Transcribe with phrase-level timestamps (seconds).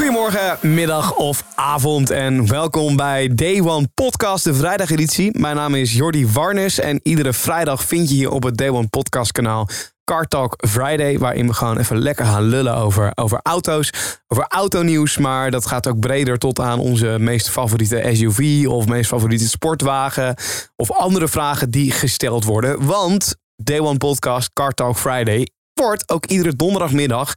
[0.00, 5.38] Goedemorgen, middag of avond en welkom bij Day One Podcast, de vrijdageditie.
[5.38, 8.88] Mijn naam is Jordi Warnes en iedere vrijdag vind je hier op het Day One
[8.88, 9.68] Podcast kanaal
[10.04, 13.92] Car Talk Friday, waarin we gewoon even lekker gaan lullen over, over auto's,
[14.28, 19.08] over autonieuws, maar dat gaat ook breder tot aan onze meest favoriete SUV of meest
[19.08, 20.34] favoriete sportwagen
[20.76, 22.86] of andere vragen die gesteld worden.
[22.86, 27.34] Want Day One Podcast Car Talk Friday wordt ook iedere donderdagmiddag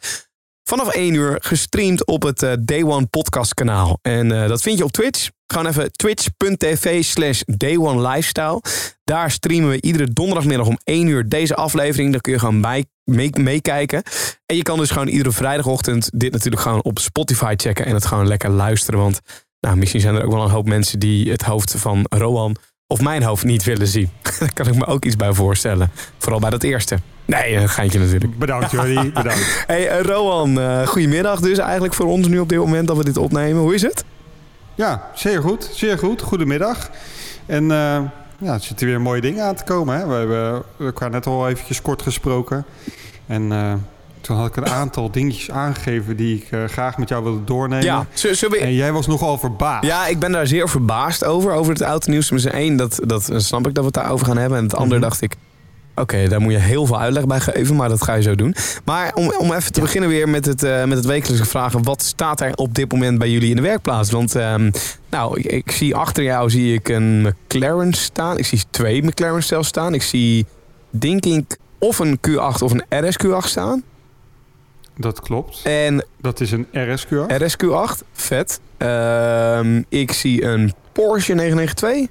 [0.64, 4.00] vanaf 1 uur gestreamd op het eh, Day One podcast kanaal.
[4.02, 5.30] En eh, dat vind je op Twitch.
[5.48, 8.62] Gewoon even twitch.tv slash Day One Lifestyle.
[9.04, 12.12] Daar streamen we iedere donderdagmiddag om 1 uur deze aflevering.
[12.12, 12.86] Daar kun je gewoon
[13.34, 14.04] meekijken.
[14.46, 17.86] en je kan dus gewoon iedere vrijdagochtend dit natuurlijk gewoon op Spotify checken.
[17.86, 19.00] En het gewoon lekker luisteren.
[19.00, 19.22] Want
[19.60, 22.56] nou, misschien zijn er ook wel een hoop mensen die het hoofd van Rowan
[22.88, 24.10] of mijn hoofd niet willen zien.
[24.40, 25.92] Daar kan ik me ook iets bij voorstellen.
[26.18, 27.00] Vooral bij dat eerste.
[27.26, 28.38] Nee, een geintje natuurlijk.
[28.40, 29.64] Bedankt Jordi, bedankt.
[29.68, 33.04] Hey eh, Rowan, eh goedemiddag dus eigenlijk voor ons nu op dit moment dat we
[33.04, 33.62] dit opnemen.
[33.62, 34.04] Hoe is het?
[34.76, 36.22] Ja, zeer goed, zeer goed.
[36.22, 36.90] Goedemiddag.
[37.46, 38.02] En eh,
[38.38, 39.98] ja, er zitten weer mooie dingen aan te komen.
[39.98, 40.08] Hè?
[40.08, 42.66] We hebben elkaar net al eventjes kort gesproken.
[43.28, 43.74] En eh,
[44.22, 47.86] toen had ik een aantal dingetjes aangegeven die ik eh, graag met jou wilde doornemen.
[47.86, 48.58] Ja, we...
[48.62, 49.86] En jij was nogal verbaasd.
[49.86, 52.32] Ja, ik ben daar zeer verbaasd over, over het autonieuws.
[52.32, 54.58] Maar één, dat, dat snap ik dat we het daarover gaan hebben.
[54.58, 55.10] En het andere Mhm.
[55.10, 55.36] dacht ik,
[55.96, 57.76] oké, daar moet je heel veel uitleg bij geven.
[57.76, 58.56] Maar dat ga je zo doen.
[58.86, 61.84] Maar om, om even te beginnen weer met het, eh, met het wekelijkse vragen.
[61.84, 64.12] Wat staat er op dit moment bij jullie in de werkplaats?
[64.12, 64.72] Want ehm,
[65.10, 68.38] nou, ik, ik zie achter jou zie ik een McLaren staan.
[68.38, 69.94] Ik zie twee McLaren zelfs staan.
[69.94, 70.46] Ik zie,
[70.90, 73.84] denk ik, of een Q8 of een RSQ8 staan.
[74.98, 75.62] Dat klopt.
[75.64, 77.10] En Dat is een RSQ.
[77.28, 78.60] RSQ8, vet.
[78.78, 82.08] Ehm, ik zie een Porsche 992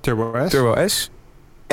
[0.00, 0.50] Turbo S.
[0.50, 1.10] Turbo S.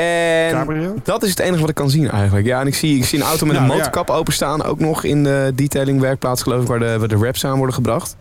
[0.04, 0.96] En Cabrio.
[1.04, 2.46] dat is het enige wat ik kan zien eigenlijk.
[2.46, 3.78] Ja, en ik zie, ik zie een auto met een Nou, ja.
[3.78, 4.64] motorkap openstaan.
[4.64, 7.76] Ook nog in de detailing werkplaats geloof ik, waar de, waar de wraps aan worden
[7.76, 8.16] gebracht.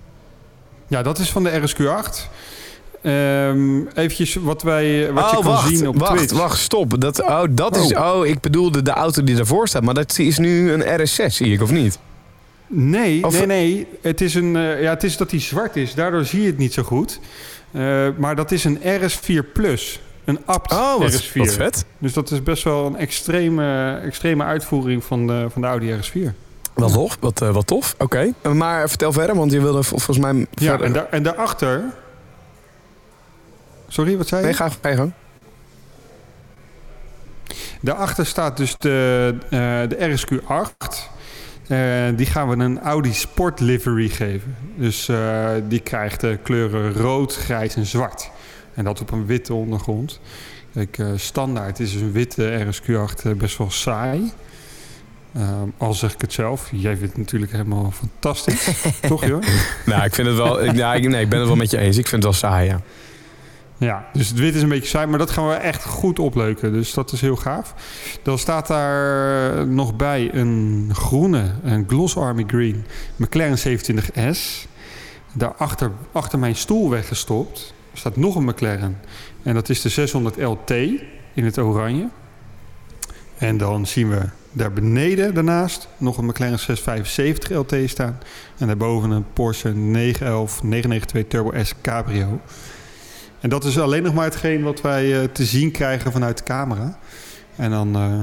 [0.86, 2.30] Ja, dat is van de RSQ8.
[3.02, 6.32] Ehm eventjes wat, wij, wat je oh, kan wacht, zien op wacht, Twitch.
[6.32, 7.00] wacht, stop.
[7.00, 9.82] Dat, oh, dat is, oh, ik bedoelde de auto die daarvoor staat.
[9.82, 11.98] Maar dat is nu een RS6, zie ik, of niet?
[12.66, 13.86] Nee, Of- nee, nee.
[14.02, 15.94] Het is, een, eh, ja, het is dat hij zwart is.
[15.94, 17.20] Daardoor zie je het niet zo goed.
[17.70, 20.00] Eh, maar dat is een RS4 Plus.
[20.26, 21.32] Een apt Oh, wat, RS4.
[21.34, 21.84] wat vet.
[21.98, 26.32] Dus dat is best wel een extreme, extreme uitvoering van de, van de Audi RS4.
[26.74, 27.94] Wat tof, wat, eh, wat tof.
[27.98, 30.46] Oké, maar vertel verder, want je wilde vol- volgens mij...
[30.54, 31.84] Ja, verder- en, daar, en daarachter...
[33.88, 34.46] Sorry, wat zei je?
[34.46, 35.12] Nee, ga, gang.
[37.80, 39.50] Daarachter staat dus de, eh,
[39.88, 41.14] de RSQ8.
[41.68, 41.78] Eh,
[42.16, 44.56] die gaan we een Audi Sport livery geven.
[44.76, 48.30] Dus eh, die krijgt de kleuren rood, grijs en zwart.
[48.76, 50.20] En dat op een witte ondergrond.
[50.74, 54.32] Kijk, eh, standaard is een witte RSQ8 eh, best wel saai.
[55.34, 56.68] Ehm, al zeg ik het zelf.
[56.72, 58.68] Jij vindt het natuurlijk helemaal fantastisch.
[59.08, 59.42] Toch, joh?
[59.86, 60.64] Nou, ik vind het wel...
[60.64, 61.96] ik- ja, ik, nee, ik ben het wel met je eens.
[61.96, 62.80] Ik vind het wel saai, ja.
[63.78, 66.72] Ja, dus het wit is een beetje saai, maar dat gaan we echt goed opleuken.
[66.72, 67.74] Dus dat is heel gaaf.
[68.22, 72.84] Dan staat daar nog bij een groene, een Gloss Army Green
[73.16, 74.68] McLaren 27S.
[75.32, 78.98] Daarachter, achter mijn stoel weggestopt, staat nog een McLaren.
[79.42, 80.70] En dat is de 600 LT
[81.34, 82.08] in het oranje.
[83.38, 84.20] En dan zien we
[84.52, 88.18] daar beneden daarnaast nog een McLaren 675 LT staan.
[88.58, 92.40] En daarboven een Porsche 911 992 Turbo S Cabrio.
[93.40, 96.44] En dat is alleen nog maar hetgeen wat wij eh, te zien krijgen vanuit de
[96.44, 96.98] camera.
[97.56, 98.22] En dan eh,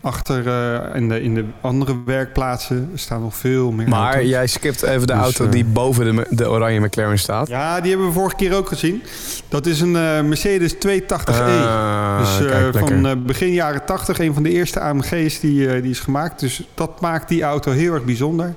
[0.00, 4.28] achter eh, in, de, in de andere werkplaatsen staan nog veel meer Maar auto's.
[4.28, 7.48] jij skipt even de Dus, auto eh, die boven de, de oranje McLaren staat.
[7.48, 9.02] Ja, die hebben we vorige keer ook gezien.
[9.48, 10.78] Dat is een eh, Mercedes 280e.
[11.24, 16.00] Ah, dus kijk, van begin jaren 80, een van de eerste AMG's die, die is
[16.00, 16.40] gemaakt.
[16.40, 18.54] Dus dat maakt die auto heel erg bijzonder.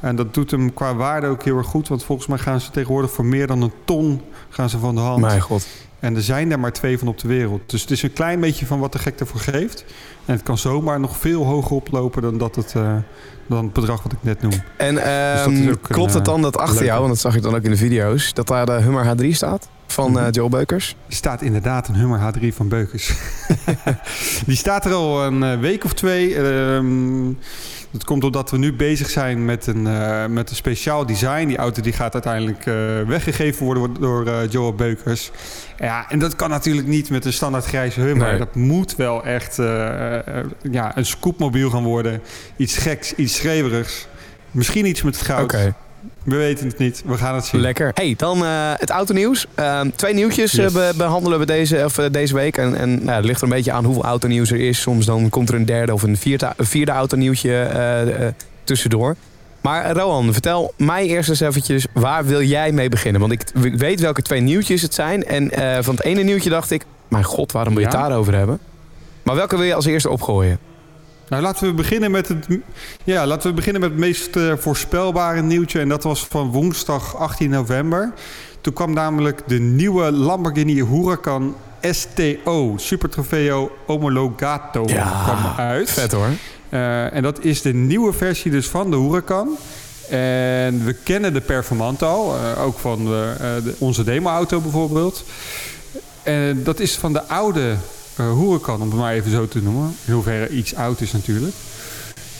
[0.00, 1.88] En dat doet hem qua waarde ook heel erg goed.
[1.88, 5.00] Want volgens mij gaan ze tegenwoordig voor meer dan een ton gaan ze van de
[5.00, 5.20] hand.
[5.20, 5.66] Mijn god.
[6.04, 7.60] En er zijn er maar twee van op de wereld.
[7.66, 9.84] Dus het is een klein beetje van wat de gek ervoor geeft.
[10.24, 12.96] En het kan zomaar nog veel hoger oplopen dan, dat het, eh,
[13.46, 14.52] dan het bedrag wat ik net noem.
[14.76, 17.42] En dat ehm, een, klopt het dan eh, dat achter jou, want dat zag ik
[17.42, 19.68] dan ook in de video's, dat daar de Hummer H3 staat?
[19.86, 20.96] van eh, Joel Beukers.
[21.08, 23.12] Er staat inderdaad een Hummer H3 van Beukers.
[24.46, 26.34] die staat er al een week of twee.
[26.34, 27.32] Ehm,
[27.94, 31.46] dat komt omdat we nu bezig zijn met een, eh, met een speciaal design.
[31.46, 32.74] Die auto die gaat uiteindelijk eh,
[33.06, 35.30] weggegeven worden door Joel Beukers.
[35.76, 38.28] Ja, en dat kan natuurlijk niet met een standaard grijze Hummer.
[38.28, 38.38] Nee.
[38.38, 39.56] Dat moet wel echt
[40.70, 42.22] ja, een scoopmobiel gaan worden.
[42.56, 44.06] Iets geks, iets schreeuwerigs.
[44.50, 45.56] Misschien iets met het goud.
[46.24, 47.02] We weten het niet.
[47.06, 47.60] We gaan het zien.
[47.60, 47.90] Lekker.
[47.94, 49.46] Hey, dan eh, het autonieuws.
[49.54, 50.96] Ehm twee nieuwtjes eh, Yes.
[50.96, 52.56] behandelen we deze, of, eh, deze week.
[52.56, 54.80] En, en nou, het ligt er een beetje aan hoeveel autonieuws er is.
[54.80, 58.34] Soms dan komt er een derde of een vierde, vierde autonieuwtje
[58.64, 59.16] tussendoor.
[59.60, 63.20] Maar Rohan, vertel mij eerst eens eventjes, waar wil jij mee beginnen?
[63.20, 63.42] Want ik,
[63.76, 65.24] weet welke twee nieuwtjes het zijn.
[65.24, 65.50] En
[65.84, 68.02] van het ene nieuwtje dacht ik, mijn god, waarom wil je het Ja?
[68.08, 68.58] daarover hebben?
[69.22, 70.58] Maar welke wil je als eerste opgooien?
[71.34, 72.46] Nou, laten we beginnen met het,
[73.04, 75.80] ja, laten we beginnen met het meest eh, voorspelbare nieuwtje.
[75.80, 78.12] En dat was van woensdag 18 november.
[78.60, 85.90] Toen kwam namelijk de nieuwe Lamborghini Huracan STO, Super Trofeo Omologato, kwam uit.
[85.90, 86.28] Vet hoor.
[86.68, 89.48] Eh, en dat is de nieuwe versie dus van de Huracan.
[90.10, 93.32] En we kennen de Performante al, eh, ook van de,
[93.64, 95.24] de- onze demo-auto bijvoorbeeld.
[96.22, 97.74] En dat is van de oude
[98.16, 99.96] eh Huracan, om het maar even zo te noemen.
[100.04, 101.54] In hoeverre iets oud is natuurlijk.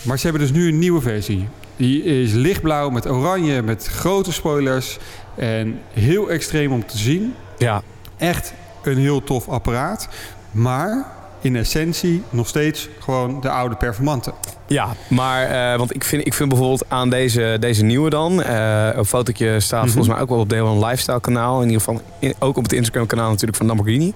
[0.02, 1.48] Maar ze hebben dus nu een nieuwe versie.
[1.76, 4.98] Die is lichtblauw met oranje, met grote spoilers.
[5.36, 7.34] En heel extreem om te zien.
[7.58, 7.82] Ja,
[8.16, 10.08] Echt een heel tof apparaat.
[10.50, 11.06] Maar
[11.40, 14.32] in essentie nog steeds gewoon de oude Performante.
[14.66, 15.42] Ja, maar
[15.72, 19.60] eh, want ik vind, ik vind bijvoorbeeld aan deze, deze nieuwe dan, eh, een fotootje
[19.60, 19.90] staat Mhm.
[19.92, 21.56] volgens mij ook wel op Deel een Lifestyle kanaal.
[21.62, 24.12] In ieder geval in- ook op het Instagram kanaal natuurlijk van Lamborghini.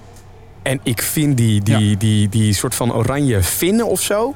[0.69, 4.35] En ik vind die, die, die, die, soort van oranje vinnen of zo.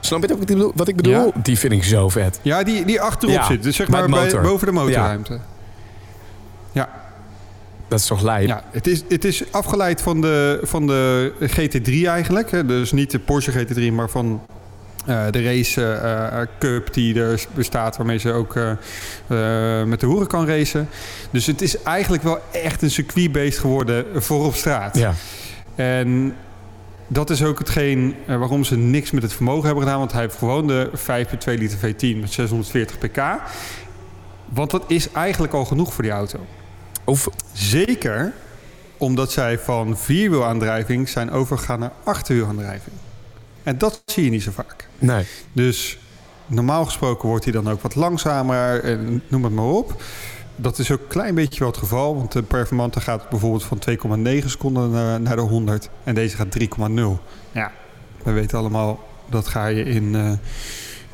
[0.00, 0.72] Snap je wat ik bedoel?
[0.74, 1.12] Wat ik bedoel?
[1.12, 1.30] Ja.
[1.42, 2.38] Die vind ik zo vet.
[2.42, 3.62] Ja, die, die achterop Ja, zit.
[3.62, 5.38] Dus zeg maar bij, boven de motorruimte.
[7.92, 8.46] Dat is toch lijp?
[8.46, 12.50] Ja, het is, het is afgeleid van de, van de GT3 eigenlijk.
[12.50, 12.66] Hè.
[12.66, 14.40] Dus niet de Porsche GT3, maar van
[15.06, 17.96] eh, de race eh, eh, cup die er bestaat...
[17.96, 18.54] waarmee ze ook
[19.86, 20.88] met de hoeren kan racen.
[21.30, 24.98] Dus het is eigenlijk wel echt een circuitbeest geworden voor op straat.
[24.98, 25.14] Ja.
[25.74, 26.36] En
[27.06, 29.98] dat is ook hetgeen eh, waarom ze niks met het vermogen hebben gedaan.
[29.98, 30.98] Want hij heeft gewoon de 5,2
[31.44, 33.22] liter V10 met 640 pk.
[34.48, 36.38] Want dat is eigenlijk al genoeg voor die auto.
[37.04, 38.32] Of, Zeker
[38.96, 42.96] omdat zij van vierwielaandrijving zijn overgegaan naar achterwielaandrijving.
[43.62, 44.88] En dat zie je niet zo vaak.
[44.98, 45.26] nee.
[45.52, 45.98] Dus
[46.46, 50.02] normaal gesproken wordt hij dan ook wat langzamer en noem het maar op.
[50.56, 52.16] Dat is ook een klein beetje wel het geval.
[52.16, 55.88] Want de Performante gaat bijvoorbeeld van 2,9 seconden naar, naar de 100.
[56.04, 56.66] En deze gaat 3,0.
[57.52, 57.72] Ja,
[58.22, 60.32] we weten allemaal dat ga je in, eh,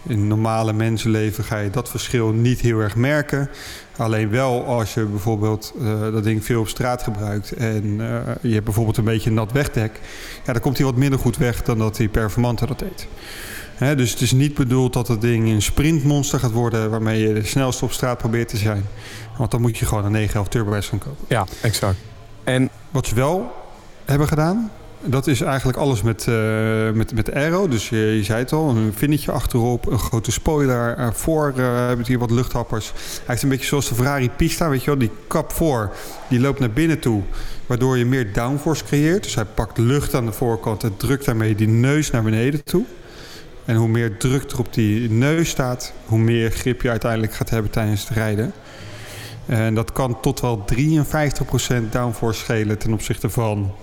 [0.06, 1.44] in normale mensenleven...
[1.44, 3.50] ga je dat verschil niet heel erg merken.
[3.96, 7.52] Alleen wel als je bijvoorbeeld eh, dat ding veel op straat gebruikt...
[7.52, 10.00] en eh, je hebt bijvoorbeeld een beetje een nat wegdek...
[10.44, 13.06] ja, dan komt hij wat minder goed weg dan dat die Performante dat deed.
[13.78, 16.90] Dus het is niet bedoeld dat het ding een sprintmonster gaat worden...
[16.90, 18.84] waarmee je de snelste op straat probeert te zijn.
[19.36, 21.25] Want dan moet je gewoon een 911 Turbo S gaan kopen.
[21.28, 21.96] Ja, exact.
[22.44, 23.52] En Wat ze wel
[24.04, 24.70] hebben gedaan...
[25.04, 27.69] dat is eigenlijk alles met, eh, met, met aero.
[27.69, 29.86] Dus je, je zei het al, een vinnetje achterop...
[29.86, 30.98] een grote spoiler.
[30.98, 32.92] Uh, voor eh, hebben we hier wat luchthappers.
[32.94, 34.98] Hij heeft een beetje zoals de Ferrari Pista, weet je wel.
[34.98, 35.92] Die kap voor,
[36.28, 37.22] die loopt naar binnen toe...
[37.66, 39.22] waardoor je meer downforce creëert.
[39.22, 40.84] Dus hij pakt lucht aan de voorkant...
[40.84, 42.84] en drukt daarmee die neus naar beneden toe...
[43.69, 47.50] En hoe meer druk er op die neus staat, hoe meer grip je uiteindelijk gaat
[47.50, 48.53] hebben tijdens het rijden.
[49.47, 53.75] En dat kan tot wel 53% downforce schelen ten opzichte van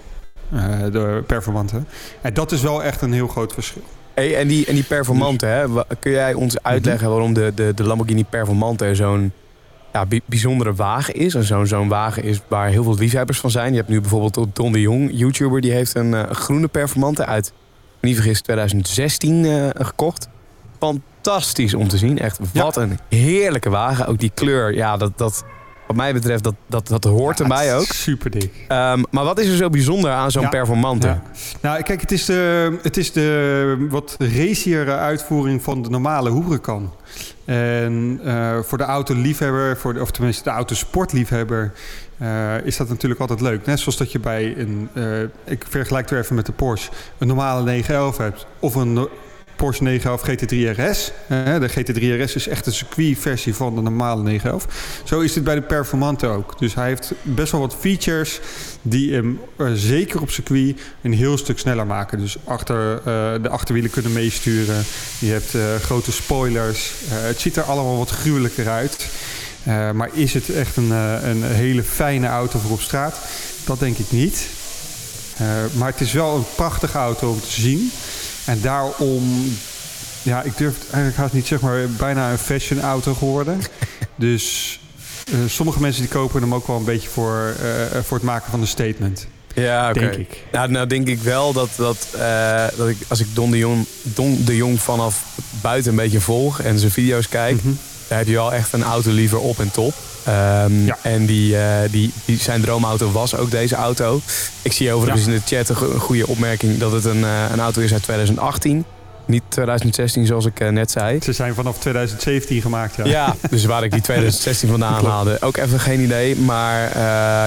[0.51, 1.83] eh, de performante.
[2.21, 3.81] En dat is wel echt een heel groot verschil.
[4.13, 5.65] Hey, en, die, en die Performante, hè?
[5.99, 9.31] kun jij ons uitleggen waarom de, de, de Lamborghini Performante zo'n
[9.93, 11.35] ja, bi- bijzondere wagen is?
[11.35, 13.71] En zo'n zo'n wagen is waar heel veel liefhebbers van zijn.
[13.71, 17.53] Je hebt nu bijvoorbeeld Don de Jong, YouTuber, die heeft een eh, groene Performante uit,
[18.05, 20.27] niet vergis, 2016 eh, gekocht.
[20.79, 22.39] Fantastisch om te zien, echt.
[22.53, 24.07] Wat een heerlijke wagen.
[24.07, 25.43] Ook die kleur, ja, dat, dat,
[25.87, 27.85] wat mij betreft, dat, dat, dat hoort erbij ook.
[27.85, 28.65] Super dik.
[28.67, 30.49] Ehm, maar wat is er zo bijzonder aan zo'n Ja.
[30.49, 31.07] Performante?
[31.07, 31.21] Ja.
[31.61, 36.93] Nou, kijk, het is de, het is de wat raciere uitvoering van de normale Huracan.
[37.45, 41.73] En eh, voor de autoliefhebber, voor de, of tenminste de autosportliefhebber,
[42.17, 43.65] eh, is dat natuurlijk altijd leuk.
[43.65, 46.91] Net zoals dat je bij een, eh, ik vergelijk het weer even met de Porsche,
[47.17, 49.07] een normale 911 hebt of een
[49.55, 51.11] Porsche 911 GT3 RS.
[51.27, 55.01] De GT3 RS is echt een circuitversie van de normale 911.
[55.03, 56.59] Zo is dit bij de Performante ook.
[56.59, 58.39] Dus hij heeft best wel wat features
[58.81, 62.19] die hem eh, zeker op circuit een heel stuk sneller maken.
[62.19, 63.01] Dus achter,
[63.41, 64.83] de achterwielen kunnen meesturen.
[65.19, 66.91] Je hebt grote spoilers.
[67.07, 69.09] Het ziet er allemaal wat gruwelijker uit.
[69.65, 73.19] Eh, maar is het echt een, eh, een hele fijne auto voor op straat?
[73.63, 74.47] Dat denk ik niet.
[75.37, 77.91] Eh, maar het is wel een prachtige auto om te zien.
[78.45, 79.53] En daarom,
[80.21, 83.61] ja, ik durf het eigenlijk haast niet zeg maar bijna een fashion auto geworden.
[84.15, 84.79] dus
[85.47, 87.55] sommige mensen die kopen hem ook wel een beetje voor,
[88.03, 89.27] voor het maken van een statement.
[89.55, 89.99] Ja, oké.
[89.99, 90.43] Denk ik.
[90.51, 92.07] Nou, nou denk ik wel dat, dat,
[92.77, 95.25] dat ik, als ik Don de, Jong, Don de Jong vanaf
[95.61, 97.73] buiten een beetje volg en zijn video's kijk, Mhm.
[98.07, 99.93] Daar heb je wel echt een auto liever op en top.
[100.23, 100.97] Ehm, Ja.
[101.01, 104.21] En die, eh, die, die, zijn droomauto was ook deze auto.
[104.61, 105.31] Ik zie overigens Ja.
[105.31, 107.93] in de chat een, go- een goede opmerking dat het een, eh, een auto is
[107.93, 108.85] uit 2018.
[109.27, 111.19] Niet 2016 zoals ik eh, net zei.
[111.23, 113.05] Ze zijn vanaf 2017 gemaakt, ja.
[113.05, 115.37] Ja, dus waar ik die 2016 vandaan haalde.
[115.41, 116.35] Ook even geen idee.
[116.35, 116.99] Maar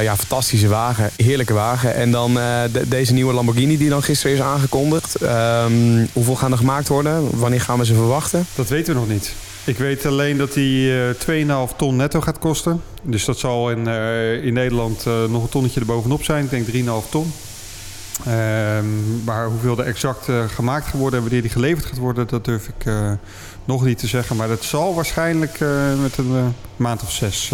[0.02, 1.10] ja, fantastische wagen.
[1.16, 1.94] Heerlijke wagen.
[1.94, 5.14] En dan de- deze nieuwe Lamborghini die dan gisteren is aangekondigd.
[5.14, 7.38] Ehm, hoeveel gaan er gemaakt worden?
[7.38, 8.46] Wanneer gaan we ze verwachten?
[8.54, 9.32] Dat weten we nog niet.
[9.68, 12.82] Ik weet alleen dat die eh 2,5 ton netto gaat kosten.
[13.02, 16.44] Dus dat zal in, eh, in Nederland eh, nog een tonnetje erbovenop zijn.
[16.44, 17.32] Ik denk 3,5 ton.
[18.26, 22.26] Ehm, maar hoeveel er exact eh, gemaakt gaat worden en wanneer die geleverd gaat worden,
[22.26, 22.92] dat durf ik
[23.64, 24.36] nog niet te zeggen.
[24.36, 25.58] Maar dat zal waarschijnlijk
[26.00, 27.52] met een maand of zes,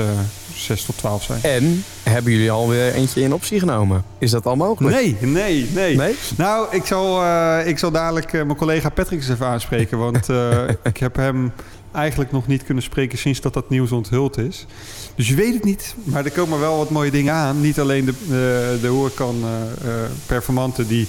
[0.54, 1.40] zes tot twaalf zijn.
[1.42, 4.04] En hebben jullie alweer eentje in optie genomen?
[4.18, 4.97] Is dat al mogelijk?
[4.97, 5.97] Nee, nee, nee.
[5.97, 6.14] Nee?
[6.37, 7.23] Nou, ik zal,
[7.66, 9.99] ik zal dadelijk mijn collega Patrick eens even aanspreken.
[9.99, 10.28] Want
[10.92, 11.52] ik heb hem
[11.94, 14.66] eigenlijk nog niet kunnen spreken sinds dat dat nieuws onthuld is.
[15.14, 15.94] Dus je weet het niet.
[16.04, 17.60] Maar er komen wel wat mooie dingen aan.
[17.60, 21.08] Niet alleen de, de, de Horecan eh, eh, performante die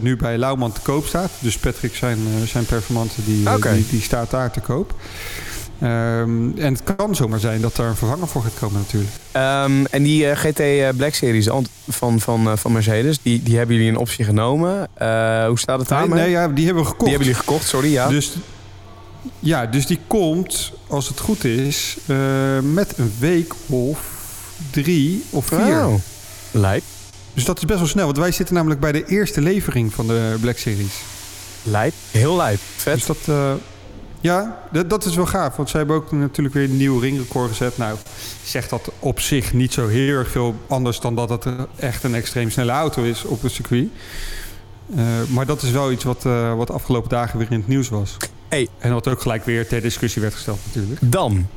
[0.00, 1.30] nu bij Lauwman te koop staat.
[1.38, 4.94] Dus Patrick zijn, zijn performante die, die, die staat daar te koop.
[5.80, 9.12] Ehm, en het kan zomaar zijn dat daar een vervanger voor gaat komen natuurlijk.
[9.32, 10.62] Ehm, en die GT
[10.96, 11.48] Black Series
[11.88, 14.88] van, van, van Mercedes, die, die hebben jullie in optie genomen.
[15.46, 16.22] Hoe staat het Nee, daarmee?
[16.22, 17.10] nee, ja, die hebben we gekocht.
[17.10, 17.92] Die hebben jullie gekocht, sorry.
[17.92, 18.08] Ja.
[18.08, 18.36] Dus,
[19.38, 22.16] ja, dus die komt, als het goed is, eh,
[22.60, 24.12] met een week of
[24.70, 25.86] drie of vier.
[25.86, 25.94] Oh.
[26.50, 26.82] Lijp.
[27.34, 28.04] Dus dat is best wel snel.
[28.04, 31.00] Want wij zitten namelijk bij de eerste levering van de Black Series.
[31.62, 31.94] Lijp.
[32.10, 32.60] Heel lijp.
[32.76, 32.94] Vet.
[32.94, 33.52] Dus dat, eh,
[34.20, 35.56] ja, dat, dat is wel gaaf.
[35.56, 37.78] Want zij hebben ook natuurlijk weer een nieuw ringrecord gezet.
[37.78, 37.96] Nou,
[38.44, 42.14] zegt dat op zich niet zo heel erg veel anders dan dat het echt een
[42.14, 43.88] extreem snelle auto is op het circuit.
[44.96, 46.22] Eh, maar dat is wel iets wat,
[46.56, 48.16] wat afgelopen dagen weer in het nieuws was.
[48.48, 48.68] Hey.
[48.78, 51.00] En wat ook gelijk weer ter discussie werd gesteld natuurlijk.
[51.02, 51.48] Dan,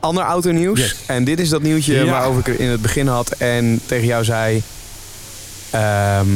[0.00, 0.78] ander autonieuws.
[0.80, 0.96] Yes.
[1.06, 2.04] En dit is dat nieuwtje Ja.
[2.04, 4.62] waarover ik in het begin had en tegen jou zei...
[5.70, 6.26] ehm,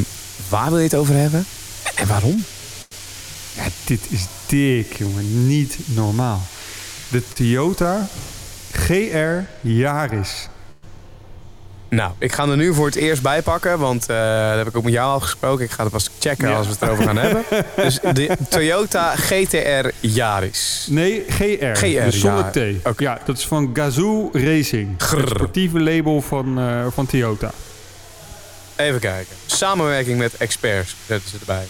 [0.49, 1.46] waar wil je het over hebben?
[1.94, 2.44] En waarom?
[3.56, 5.46] Ja, dit is dik, jongen.
[5.46, 6.42] Niet normaal.
[7.11, 8.08] De Toyota
[8.73, 10.49] GR Yaris.
[11.94, 14.76] Nou, ik ga er nu voor het eerst bij pakken, want eh dat heb ik
[14.76, 15.64] ook met jou al gesproken.
[15.64, 16.56] Ik ga het pas checken Ja.
[16.56, 17.44] als we het erover gaan hebben.
[17.84, 20.86] Dus de Toyota GTR Yaris.
[20.90, 21.74] Nee, GR.
[21.74, 22.92] GR, dus zonder ja.
[22.92, 22.98] T.
[22.98, 24.94] Ja, dat is van Gazoo Racing.
[24.98, 25.18] Grrr.
[25.20, 27.50] Het sportieve label van, eh, van Toyota.
[28.76, 29.36] Even kijken.
[29.46, 31.66] Samenwerking met experts zetten ze erbij.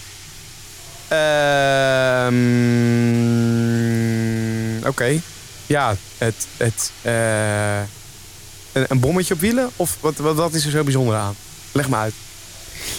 [4.75, 5.21] Ehm, Oké.
[5.67, 6.47] Ja, het...
[6.57, 7.13] het eh,
[8.75, 9.71] een, bommetje op wielen?
[9.77, 11.35] Of wat, wat, is er zo bijzonder aan?
[11.73, 12.15] Leg me uit.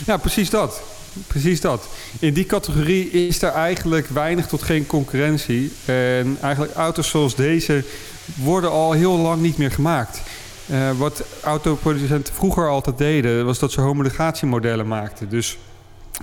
[0.05, 0.81] Ja, precies dat.
[1.27, 1.87] Precies dat.
[2.19, 5.71] In die categorie is er eigenlijk weinig tot geen concurrentie.
[5.85, 7.83] En eigenlijk auto's zoals deze
[8.35, 10.21] worden al heel lang niet meer gemaakt.
[10.65, 15.29] Eh, wat autoproducenten vroeger altijd deden, was dat ze homologatiemodellen maakten.
[15.29, 15.57] Dus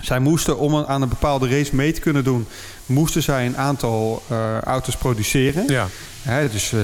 [0.00, 2.46] zij moesten, om aan een bepaalde race mee te kunnen doen,
[2.86, 5.64] moesten zij een aantal eh, auto's produceren.
[5.66, 5.88] Ja.
[6.22, 6.80] Hè, dus eh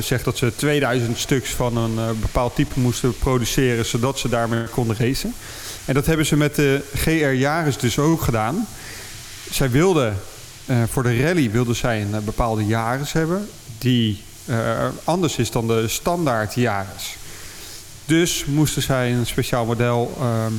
[0.00, 4.96] zeg dat ze 2000 stuks van een bepaald type moesten produceren, zodat ze daarmee konden
[4.98, 5.34] racen.
[5.84, 8.66] En dat hebben ze met de GR Yaris dus ook gedaan.
[9.50, 10.16] Zij wilden,
[10.90, 14.22] voor de rally wilden zij een bepaalde Yaris hebben, die
[15.04, 17.16] anders is dan de standaard Yaris.
[18.10, 20.52] Dus moesten zij een speciaal model ehm,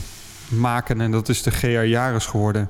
[0.47, 2.69] maken en dat is de GR Yaris geworden.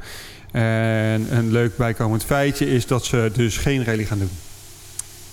[0.52, 4.32] En een leuk bijkomend feitje is dat ze dus geen rally gaan doen.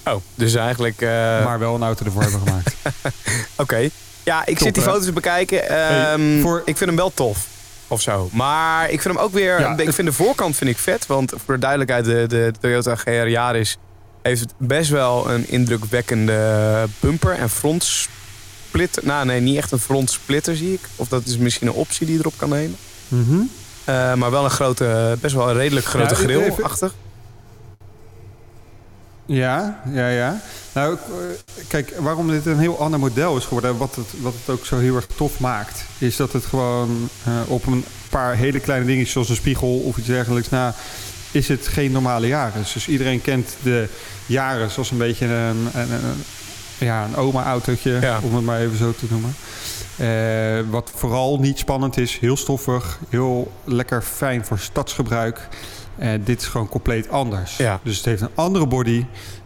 [0.07, 1.01] Oh, dus eigenlijk...
[1.01, 1.09] eh,
[1.45, 2.75] maar wel een auto ervoor hebben gemaakt.
[3.57, 3.89] Oké.
[4.23, 5.59] Ja, ik Top, zit die foto's te bekijken.
[5.67, 7.47] Hey, Ehm, voor- Ik vind hem wel tof.
[7.89, 8.29] Of zo.
[8.33, 9.61] Maar ik vind hem ook weer...
[9.61, 11.07] Ja, ik het- vind de voorkant vind ik vet.
[11.07, 13.77] Want voor de duidelijkheid, de, de Toyota GR Yaris
[14.23, 19.03] heeft best wel een indrukwekkende bumper en frontsplitter.
[19.05, 20.81] Nou nee, niet echt een frontsplitter zie ik.
[20.97, 22.77] Of dat is misschien een optie die je erop kan nemen.
[23.09, 23.39] Mhm.
[23.89, 26.93] Eh, maar wel een grote, best wel een redelijk grote Ja, grill achter.
[29.27, 30.41] Ja, ja, ja.
[30.73, 33.77] Nou, eh, kijk, waarom dit een heel ander model is geworden...
[33.77, 35.85] wat het, wat het ook zo heel erg tof maakt...
[35.99, 39.13] is dat het gewoon eh, op een paar hele kleine dingetjes...
[39.13, 40.49] zoals een spiegel of iets dergelijks...
[40.49, 40.75] na
[41.31, 42.73] is het geen normale Yaris.
[42.73, 43.89] Dus iedereen kent de
[44.27, 46.25] Yaris als een beetje een, een, een,
[46.79, 48.21] ja, een oma-autootje, Ja.
[48.23, 49.35] om het maar even zo te noemen.
[49.97, 55.49] Eh, wat vooral niet spannend is, heel stoffig, heel lekker fijn voor stadsgebruik.
[55.99, 57.57] En dit is gewoon compleet anders.
[57.57, 57.81] Ja.
[57.83, 59.05] Dus het heeft een andere body.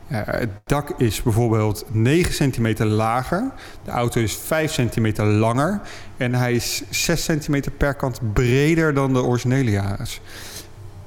[0.09, 3.51] Eh, het dak is bijvoorbeeld 9 centimeter lager.
[3.85, 5.81] De auto is 5 centimeter langer.
[6.17, 10.21] En hij is 6 centimeter per kant breder dan de originele Yaris.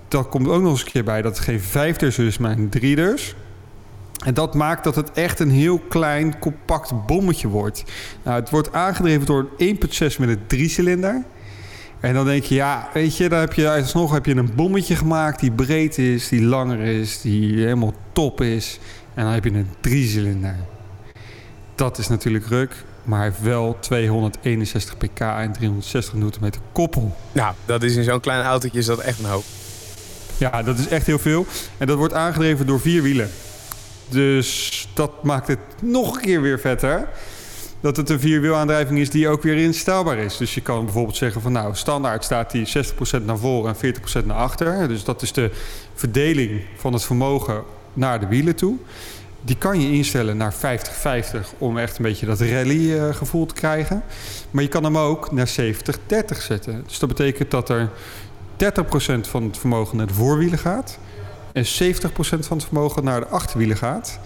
[0.07, 2.69] Dat komt ook nog eens een keer bij dat het geen vijfdeurs is, maar een
[2.69, 3.35] driedeurs.
[4.25, 7.83] En dat maakt dat het echt een heel klein, compact bommetje wordt.
[8.23, 11.23] Nou, het wordt aangedreven door een 1.6 met een driecilinder.
[11.99, 14.95] En dan denk je, ja, weet je, dan heb je alsnog heb je een bommetje
[14.95, 18.79] gemaakt die breed is, die langer is, die helemaal top is.
[19.13, 20.55] En dan heb je een driecilinder.
[21.75, 27.15] Dat is natuurlijk ruk, maar hij heeft wel 261 pk en 360 Nm koppel.
[27.31, 29.43] Nou, dat is in zo'n klein autootje is dat echt een hoop.
[30.37, 31.45] Ja, dat is echt heel veel.
[31.77, 33.29] En dat wordt aangedreven door vier wielen.
[34.09, 37.07] Dus dat maakt het nog een keer weer vetter.
[37.79, 40.37] Dat het een vierwielaandrijving is die ook weer instelbaar is.
[40.37, 42.67] Dus je kan bijvoorbeeld zeggen van nou, standaard staat die
[43.21, 44.87] 60% naar voren en 40% naar achter.
[44.87, 45.51] Dus dat is de
[45.93, 48.77] verdeling van het vermogen naar de wielen toe.
[49.41, 50.57] Die kan je instellen naar 50-50
[51.57, 54.03] om echt een beetje dat rally eh, gevoel te krijgen.
[54.51, 56.83] Maar je kan hem ook naar 70-30 zetten.
[56.87, 57.89] Dus dat betekent dat er
[58.57, 60.99] 30% van het vermogen naar de voorwielen gaat.
[61.55, 61.67] En 70%
[62.39, 64.19] van het vermogen naar de achterwielen gaat.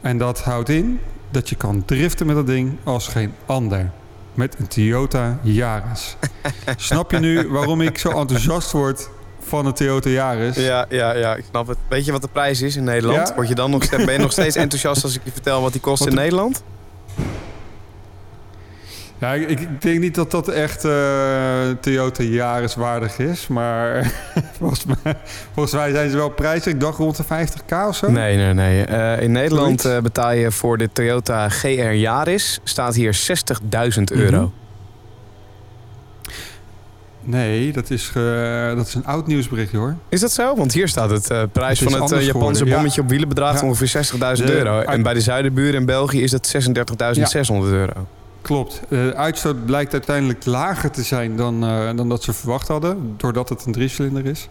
[0.00, 3.90] En dat houdt in dat je kan driften met dat ding als geen ander.
[4.34, 6.16] Met een Toyota Yaris.
[6.76, 9.08] Snap je nu waarom ik zo enthousiast word
[9.40, 10.56] van een Toyota Yaris?
[10.56, 11.78] Ja, ja, ja, ik snap het.
[11.88, 13.28] Weet je wat de prijs is in Nederland?
[13.28, 13.34] Ja.
[13.34, 15.80] Word je dan nog, ben je nog steeds enthousiast als ik je vertel wat die
[15.80, 16.62] kost Wat in de- Nederland?
[19.20, 20.90] Ja, ik, ik denk niet dat dat echt eh,
[21.80, 23.46] Toyota Yaris waardig is.
[23.46, 24.12] Maar
[24.58, 25.16] volgens, mij,
[25.52, 26.72] volgens mij zijn ze wel prijzig.
[26.72, 28.10] Ik dacht rond de 50k of zo.
[28.10, 28.84] Nee, nee, nee.
[28.84, 33.20] Eh, in Nederland eh, betaal je voor de Toyota GR Yaris, staat hier
[33.98, 34.36] 60.000 euro.
[34.40, 34.48] Mhm.
[37.22, 38.10] Nee, dat is,
[38.74, 39.96] dat is een oud nieuwsbericht hoor.
[40.08, 40.56] Is dat zo?
[40.56, 42.74] Want hier staat het eh, prijs Het van het Japanse ja.
[42.74, 43.66] bommetje op wielen bedraagt Ja.
[43.66, 44.04] ongeveer
[44.36, 44.80] 60.000 De- euro.
[44.80, 48.06] En bij de zuidenburen in België is dat 36.600 euro.
[48.42, 48.80] Klopt.
[48.88, 53.14] De uitstoot blijkt uiteindelijk lager te zijn dan, eh, dan dat ze verwacht hadden.
[53.16, 54.48] Doordat het een driecilinder is.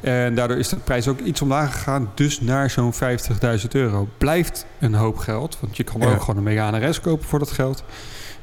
[0.00, 2.10] En daardoor is de prijs ook iets omlaag gegaan.
[2.14, 4.08] Dus naar zo'n 50.000 euro.
[4.18, 5.56] Blijft een hoop geld.
[5.60, 6.06] Want je kan Ja.
[6.12, 7.84] ook gewoon een Megane RS kopen voor dat geld.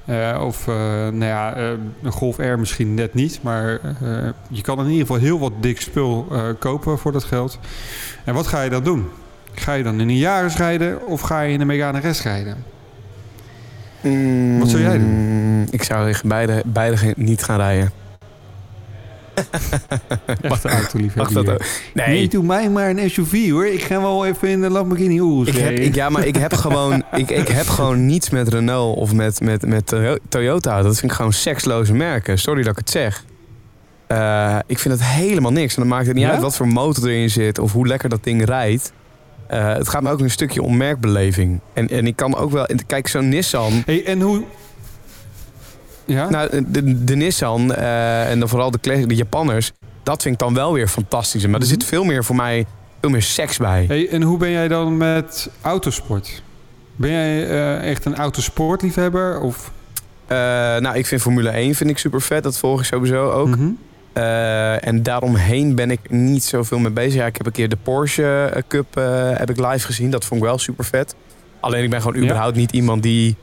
[0.06, 1.70] Eh, of eh, nou ja, eh,
[2.02, 3.40] een Golf R misschien net niet.
[3.42, 7.24] Maar eh, je kan in ieder geval heel wat dik spul eh, kopen voor dat
[7.24, 7.60] geld.
[8.24, 9.08] En wat ga je dan doen?
[9.54, 12.64] Ga je dan in een Yaris rijden of ga je in een Megane RS rijden?
[14.60, 15.08] Wat zou jij doen?
[15.08, 17.92] Mm, Ik zou tegen beide, niet gaan rijden.
[20.42, 21.66] Echt een autoliefhebber Mag dat ook?
[21.94, 22.08] Nee.
[22.08, 23.66] Nee, doe mij maar een SUV hoor.
[23.68, 26.54] Ik ga wel even in de Lamborghini Urus ik heb, ik, ja, maar ik heb
[26.54, 30.82] gewoon, ik, ik heb gewoon niets met Renault of met, met, met Toyo- Toyota.
[30.82, 32.40] Dat vind ik gewoon seksloze merken.
[32.40, 33.24] Sorry dat ik het zeg.
[34.08, 35.76] Eh, ik vind het helemaal niks.
[35.76, 36.32] En dan maakt het niet Ja?
[36.32, 38.92] uit wat voor motor erin zit of hoe lekker dat ding rijdt.
[39.48, 41.60] Eh, het gaat me ook een stukje om merkbeleving.
[41.74, 42.68] En, en ik kan ook wel...
[42.88, 43.84] Kijk, zo'n Nissan...
[43.86, 44.44] Hey, en hoe...
[46.06, 46.30] Ja?
[46.30, 49.72] Nou, de, de Nissan eh, en dan vooral de, Japanners...
[50.04, 51.44] Dat vind ik dan wel weer fantastisch.
[51.46, 51.68] Maar er Mhm.
[51.70, 52.66] zit veel meer voor mij...
[53.02, 53.86] Veel meer seks bij.
[53.88, 56.42] hey, en hoe ben jij dan met autosport?
[56.96, 59.40] Ben jij eh, echt een autosportliefhebber?
[59.40, 59.72] Of...
[60.28, 62.44] Nou, ik vind Formule 1 vind ik super vet.
[62.44, 63.48] Dat volg ik sowieso ook.
[63.48, 63.70] Mhm.
[64.16, 67.14] Eh, en daaromheen ben ik niet zoveel mee bezig.
[67.14, 70.10] Ja, ik heb een keer de Porsche eh, Cup eh, heb ik live gezien.
[70.10, 71.16] Dat vond ik wel super vet.
[71.60, 72.24] Alleen ik ben gewoon Ja.
[72.24, 73.36] überhaupt niet iemand die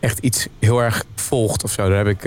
[0.00, 1.88] echt iets heel erg volgt of zo.
[1.88, 2.24] Daar heb ik,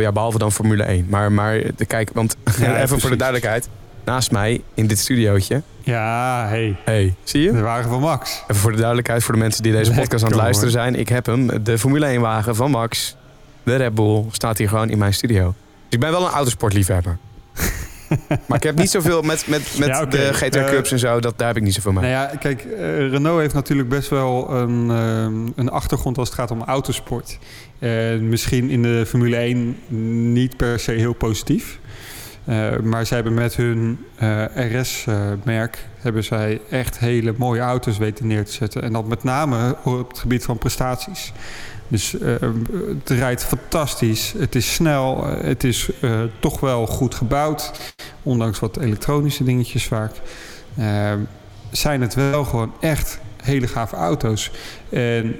[0.00, 1.06] ja, behalve dan Formule 1.
[1.08, 3.68] Maar, maar de, kijk, want Ja, even voor de duidelijkheid.
[4.04, 5.62] Naast mij in dit studiootje.
[5.80, 6.76] Ja, hey.
[6.84, 7.52] Hey, zie je?
[7.52, 8.42] De wagen van Max.
[8.42, 10.94] Even voor de duidelijkheid, voor de mensen die deze Lekker, podcast aan het luisteren zijn.
[10.94, 13.16] Ik heb hem, de Formule 1 wagen van Max,
[13.62, 15.54] de Red Bull, staat hier gewoon in mijn studio.
[15.92, 17.18] Ik ben wel een autosportliefhebber.
[18.46, 21.20] maar ik heb niet zoveel met, met, met Ja, de GTR Eh, Cups en zo,
[21.20, 22.10] dat, daar heb ik niet zoveel mee.
[22.10, 26.38] Nou ja, kijk, eh, Renault heeft natuurlijk best wel een, ehm, een achtergrond als het
[26.38, 27.38] gaat om autosport.
[27.78, 29.76] En misschien in de Formule 1
[30.32, 31.78] niet per se heel positief.
[32.44, 33.98] Eh, maar zij hebben met hun
[34.54, 38.82] RS-merk hebben zij echt hele mooie auto's weten neer te zetten.
[38.82, 41.32] En dat met name op het gebied van prestaties.
[41.92, 42.34] Dus eh,
[42.98, 44.34] het rijdt fantastisch.
[44.38, 45.26] Het is snel.
[45.26, 47.92] eh, Het is eh, toch wel goed gebouwd.
[48.22, 50.12] Ondanks wat elektronische dingetjes vaak.
[50.76, 51.12] Eh,
[51.70, 54.50] zijn het wel gewoon echt hele gave auto's.
[54.90, 55.36] En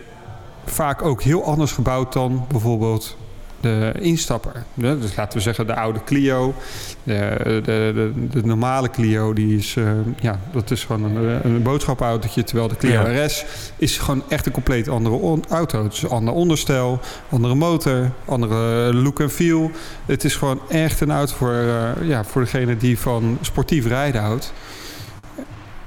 [0.64, 3.16] vaak ook heel anders gebouwd dan bijvoorbeeld
[3.62, 4.64] de instapper.
[4.74, 6.54] Dus laten we zeggen de oude Clio.
[7.02, 9.84] De, de, de, de normale Clio, die is, eh,
[10.20, 12.44] ja, dat is gewoon een, een boodschappenautootje.
[12.44, 13.24] Terwijl de Clio Ja.
[13.26, 13.44] RS
[13.76, 15.82] is gewoon echt een compleet andere auto.
[15.82, 19.70] Het is een ander onderstel, andere motor, andere look en feel.
[20.06, 24.20] Het is gewoon echt een auto voor, eh, ja, voor degene die van sportief rijden
[24.20, 24.52] houdt.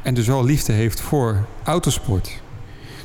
[0.02, 2.44] En dus wel liefde heeft voor autosport.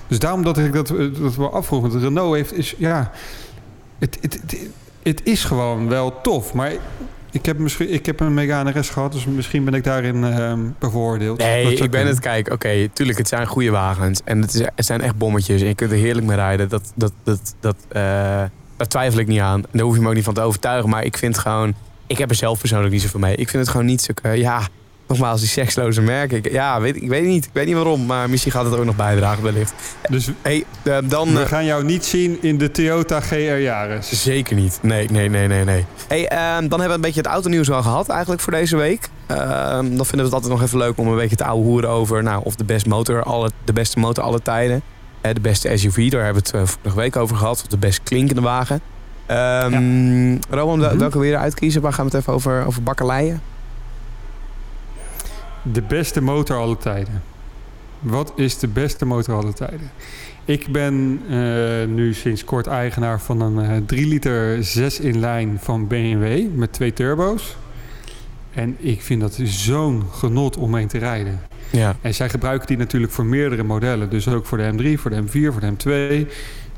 [0.07, 1.81] Dus daarom dat ik dat, eh, dat wel afvroeg.
[1.81, 3.11] Want Renault heeft, is, ja...
[4.01, 4.69] Het, het, het,
[5.03, 6.55] het is gewoon wel tof.
[6.55, 6.73] Maar
[7.31, 9.13] ik heb, misschien, ik heb een gehad.
[9.13, 11.39] Dus misschien ben ik daarin eh, bevooroordeeld.
[11.39, 12.09] Nee, ik ben kunnen.
[12.09, 12.21] het.
[12.21, 14.21] Kijk, oké, tuurlijk, het zijn goede wagens.
[14.25, 15.61] En het, is, het zijn echt bommetjes.
[15.61, 16.69] En je kunt er heerlijk mee rijden.
[16.69, 18.03] Dat, dat, dat, dat, eh,
[18.77, 19.63] daar twijfel ik niet aan.
[19.71, 20.91] Daar hoef je me ook niet van te overtuigen.
[20.91, 21.75] Maar ik vind gewoon...
[22.07, 23.37] Ik heb er zelf persoonlijk niet zoveel mee.
[23.37, 24.13] Ik vind het gewoon niet zo...
[24.35, 24.69] ja,
[25.11, 26.37] nogmaals, die seksloze merken.
[26.37, 27.45] Ik, ja, weet, ik weet niet.
[27.45, 28.07] Ik weet niet waarom.
[28.07, 29.73] Maar misschien gaat het ook nog bijdragen wellicht.
[30.09, 31.33] Dus hey, eh, dan...
[31.35, 34.23] we eh, gaan jou niet zien in de Toyota GR Yaris.
[34.23, 34.79] Zeker niet.
[34.83, 35.85] Nee, nee, nee, nee, nee.
[36.09, 39.09] Hey, ehm, dan hebben we een beetje het autonieuws wel gehad eigenlijk voor deze week.
[39.27, 41.91] Ehm, dan vinden we het altijd nog even leuk om een beetje te ouwe hoeren
[41.91, 42.23] over...
[42.23, 44.83] Nou, of de, best motor alle, de beste motor alle tijden.
[45.21, 47.61] Eh, de beste SUV, daar hebben we het eh, vorige week over gehad.
[47.63, 48.81] Of de best klinkende wagen.
[49.27, 50.99] Ehm Roman, Mhm.
[50.99, 51.83] welke wil je eruit kiezen?
[51.83, 53.43] Waar gaan we het even over, over bakkeleien?
[55.63, 57.23] De beste motor alle tijden.
[57.99, 59.91] Wat is de beste motor alle tijden?
[60.45, 61.39] Ik ben eh,
[61.87, 66.73] nu sinds kort eigenaar van een eh 3 liter 6 in lijn van BMW met
[66.73, 67.57] twee turbo's.
[68.55, 71.41] En ik vind dat zo'n genot om mee te rijden.
[71.71, 71.97] Ja.
[72.01, 74.11] En zij gebruiken die natuurlijk voor meerdere modellen.
[74.11, 76.29] Dus ook voor de M3, voor de M4, voor de M2.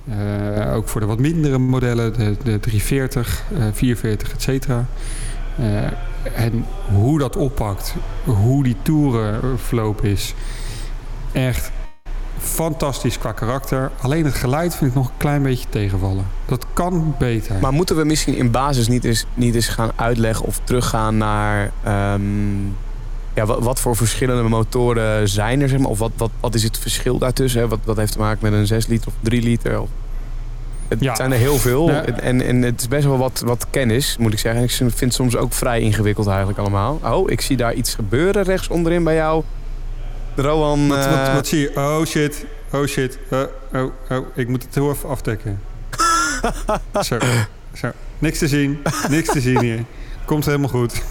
[0.09, 4.87] Eh, ook voor de wat mindere modellen, de, de 340, eh 440, et cetera.
[6.35, 10.35] En hoe dat oppakt, hoe die toerenverloop is.
[11.32, 11.70] Echt
[12.38, 13.90] fantastisch qua karakter.
[14.00, 16.26] Alleen het geluid vind ik nog een klein beetje tegenvallen.
[16.46, 17.56] Dat kan beter.
[17.61, 21.72] Maar moeten we misschien in basis niet eens, niet eens gaan uitleggen of teruggaan naar...
[21.82, 22.64] ehm,
[23.35, 25.68] ja, wat, wat voor verschillende motoren zijn er?
[25.68, 25.90] Zeg maar?
[25.90, 27.61] Of wat, wat, wat is het verschil daartussen?
[27.61, 27.68] Hè?
[27.68, 29.82] Wat, wat heeft te maken met een 6 liter of 3 liter?
[30.92, 31.14] Het Ja.
[31.14, 31.88] zijn er heel veel.
[31.90, 32.05] Ja.
[32.05, 34.62] En, en het is best wel wat, wat kennis, moet ik zeggen.
[34.62, 37.00] Ik vind het soms ook vrij ingewikkeld eigenlijk allemaal.
[37.05, 39.42] Oh, ik zie daar iets gebeuren rechts onderin bij jou.
[40.35, 40.88] Rowan...
[40.88, 41.70] wat, wat, eh, wat zie je?
[41.76, 43.18] Oh shit, oh shit.
[43.31, 43.40] Oh,
[43.74, 44.26] oh, oh.
[44.35, 45.61] Ik moet het heel even afdekken.
[47.05, 47.18] zo,
[47.74, 47.90] zo.
[48.18, 49.85] Niks te zien, niks te zien hier.
[50.24, 51.02] Komt helemaal goed.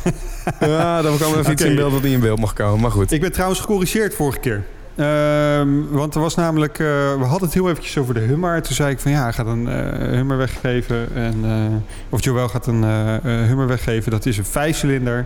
[0.59, 1.71] ja, dan kwam even iets Oké.
[1.71, 2.79] in beeld wat niet in beeld mag komen.
[2.81, 3.11] Maar goed.
[3.11, 4.63] Ik ben trouwens gecorrigeerd vorige keer.
[4.95, 6.79] Ehm, want er was namelijk...
[6.79, 6.85] eh,
[7.17, 8.61] we hadden het heel eventjes over de Hummer.
[8.61, 11.15] Toen zei ik van ja, hij gaat een eh, Hummer weggeven.
[11.15, 11.75] En, eh,
[12.09, 12.83] of Joël gaat een
[13.23, 14.11] Hummer weggeven.
[14.11, 15.25] Dat is een vijfcilinder.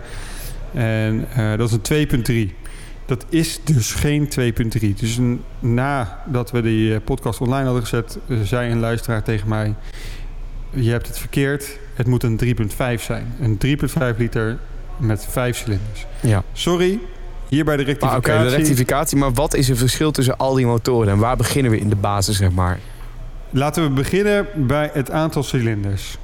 [0.72, 2.54] En dat is een 2.3.
[3.06, 4.94] Dat is dus geen 2.3.
[4.94, 5.18] Dus
[5.58, 8.18] nadat we die podcast online hadden gezet...
[8.42, 9.74] zei een luisteraar tegen mij...
[10.70, 11.78] Je hebt het verkeerd.
[11.94, 13.34] Het moet een 3.5 zijn.
[13.40, 13.58] Een
[14.12, 14.58] 3.5 liter
[14.96, 16.06] met vijf cilinders.
[16.20, 16.42] Ja.
[16.52, 17.00] Sorry,
[17.48, 18.34] hier bij de rectificatie.
[18.34, 19.18] Oké, de rectificatie.
[19.18, 21.12] Maar wat is het verschil tussen al die motoren?
[21.12, 22.78] En waar beginnen we in de basis, zeg maar?
[23.50, 26.18] Laten we beginnen bij het aantal cilinders.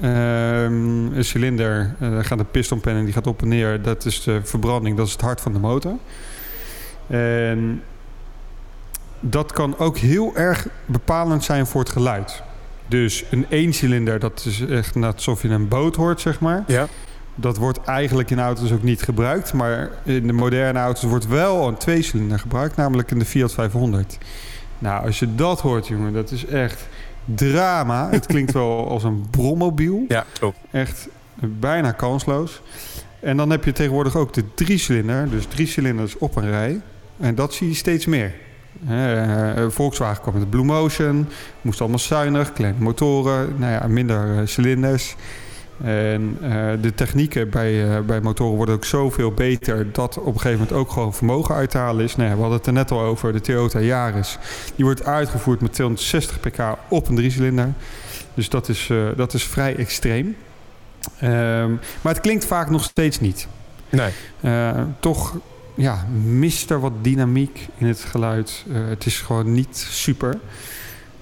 [0.00, 3.82] Ehm, een cilinder, eh, daar gaat een pistonpen en die gaat op en neer.
[3.82, 5.92] Dat is de verbranding, dat is het hart van de motor.
[7.06, 7.82] En
[9.20, 12.42] dat kan ook heel erg bepalend zijn voor het geluid.
[12.88, 16.64] Dus een eencilinder, dat is echt net alsof je een boot hoort, zeg maar.
[16.66, 16.86] Ja.
[17.38, 19.52] Dat wordt eigenlijk in auto's ook niet gebruikt.
[19.52, 22.76] Maar in de moderne auto's wordt wel een tweecilinder gebruikt.
[22.76, 24.18] Namelijk in de Fiat 500.
[24.78, 26.88] Nou, als je dat hoort, jongen, dat is echt
[27.24, 28.10] drama.
[28.10, 30.04] Het klinkt wel als een brommobiel.
[30.08, 30.58] Ja, klopt.
[30.70, 32.62] Echt bijna kansloos.
[33.20, 35.30] En dan heb je tegenwoordig ook de driecilinder.
[35.30, 36.80] Dus drie cilinders op een rij.
[37.20, 38.34] En dat zie je steeds meer.
[38.88, 41.28] Eh, eh, Volkswagen kwam met de Blue Motion.
[41.62, 43.54] Moest allemaal zuinig, kleine motoren.
[43.56, 45.16] Nou ja, minder cilinders.
[45.84, 49.92] En eh, de technieken bij, eh, bij motoren worden ook zoveel beter...
[49.92, 52.16] dat op een gegeven moment ook gewoon vermogen uit te halen is.
[52.16, 54.38] Nou we hadden het er net al over, de Toyota Yaris.
[54.74, 57.72] Die wordt uitgevoerd met 260 pk op een driecilinder.
[58.34, 60.36] Dus dat is, eh, dat is vrij extreem.
[61.18, 63.48] Ehm, maar het klinkt vaak nog steeds niet.
[63.88, 64.12] Nee.
[65.00, 65.36] Toch
[65.74, 68.64] ja, mist er wat dynamiek in het geluid.
[68.70, 70.38] Het is gewoon niet super.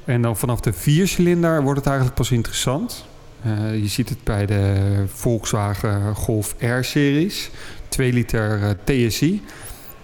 [0.04, 3.06] En dan vanaf de viercilinder wordt het eigenlijk pas interessant.
[3.44, 7.50] Eh, je ziet het bij de Volkswagen Golf R-series.
[7.88, 9.42] 2 liter eh, TSI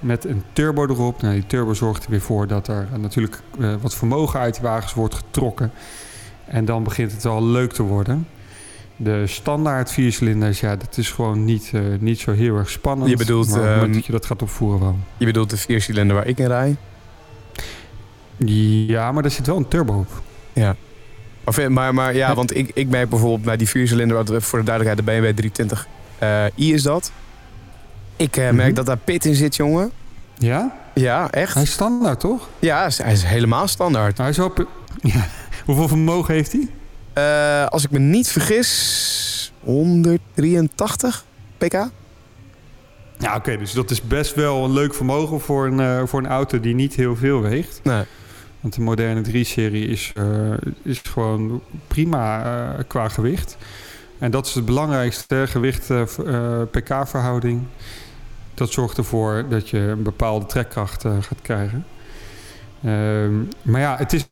[0.00, 1.22] met een turbo erop.
[1.22, 3.42] Nou, die turbo zorgt er weer voor dat er eh, natuurlijk
[3.80, 5.72] wat vermogen uit die wagens wordt getrokken.
[6.44, 8.26] En dan begint het wel leuk te worden.
[8.96, 13.10] De standaard viercilinders, ja, dat is gewoon niet, niet zo heel erg spannend.
[13.10, 14.98] Je bedoelt, maar moment ehm, dat je dat gaat opvoeren wel.
[15.16, 16.76] Je bedoelt de viercilinder waar ik in rij?
[18.86, 20.22] Ja, maar daar zit wel een turbo op.
[20.52, 20.76] Ja.
[21.44, 24.64] Maar, vind- maar, maar ja, want ik, ik merk bijvoorbeeld bij die viercilinder, voor de
[24.64, 25.86] duidelijkheid, de BMW 320
[26.18, 27.12] eh, i is dat.
[28.16, 28.74] Ik eh, merk Mhm.
[28.74, 29.90] dat daar pit in zit, jongen.
[30.38, 30.76] Ja?
[30.94, 31.54] Ja, echt.
[31.54, 32.48] Hij is standaard, toch?
[32.58, 34.18] Ja, hij is, helemaal standaard.
[34.18, 34.66] Hij is op...
[35.02, 35.26] Ja.
[35.64, 36.68] Hoeveel vermogen heeft hij?
[37.12, 41.24] Eh, als ik me niet vergis, 183
[41.58, 41.72] pk.
[43.18, 43.56] Ja, oké.
[43.56, 46.74] dus dat is best wel een leuk vermogen voor een, eh, voor een auto die
[46.74, 47.80] niet heel veel weegt.
[47.82, 48.04] Nee.
[48.60, 50.24] Want de moderne 3-serie is, eh,
[50.82, 53.56] is gewoon prima eh, qua gewicht.
[54.18, 56.02] En dat is het belangrijkste, hè, gewicht eh.
[58.54, 61.84] Dat zorgt ervoor dat je een bepaalde trekkracht gaat krijgen.
[62.84, 64.28] Ehm, maar ja, het is,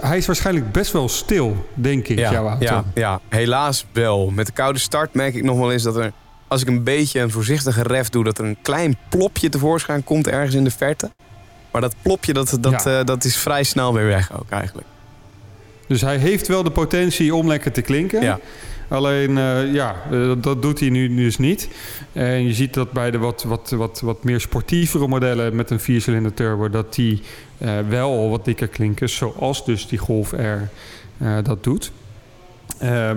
[0.00, 2.64] hij is waarschijnlijk best wel stil, denk ik, jouw Ja, auto.
[2.64, 4.30] ja, ja, helaas wel.
[4.30, 6.12] Met de koude start merk ik nog wel eens dat er,
[6.48, 10.28] als ik een beetje een voorzichtige ref doe, dat er een klein plopje tevoorschijn komt
[10.28, 11.10] ergens in de verte.
[11.72, 12.98] Maar dat plopje, dat, dat, Ja.
[12.98, 14.86] eh, dat is vrij snel weer weg ook eigenlijk.
[15.86, 18.22] Dus hij heeft wel de potentie om lekker te klinken.
[18.22, 18.38] Ja.
[18.88, 21.68] Alleen, eh, ja, eh, dat doet hij nu dus niet.
[22.12, 25.80] En je ziet dat bij de wat, wat, wat, wat meer sportievere modellen met een
[25.80, 26.70] viercilinder turbo...
[26.70, 27.22] dat die
[27.88, 30.68] wel wat dikker klinken, zoals dus die Golf R
[31.42, 31.92] dat doet.
[32.78, 33.16] Ehm,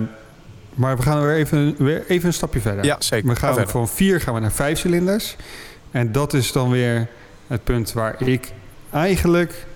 [0.74, 2.84] maar we gaan weer even, weer even een stapje verder.
[2.84, 3.28] Ja, zeker.
[3.28, 3.72] We Ga gaan verder.
[3.72, 5.36] van vier gaan we naar vijf cilinders.
[5.90, 7.08] En dat is dan weer
[7.46, 8.52] het punt waar ik
[8.90, 9.66] eigenlijk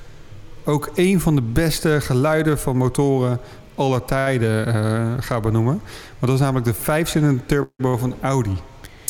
[0.65, 3.41] ook een van de beste geluiden van motoren
[3.75, 5.81] aller tijden eh, ga benoemen.
[6.19, 8.57] Want dat is namelijk de vijfcilinder turbo van Audi.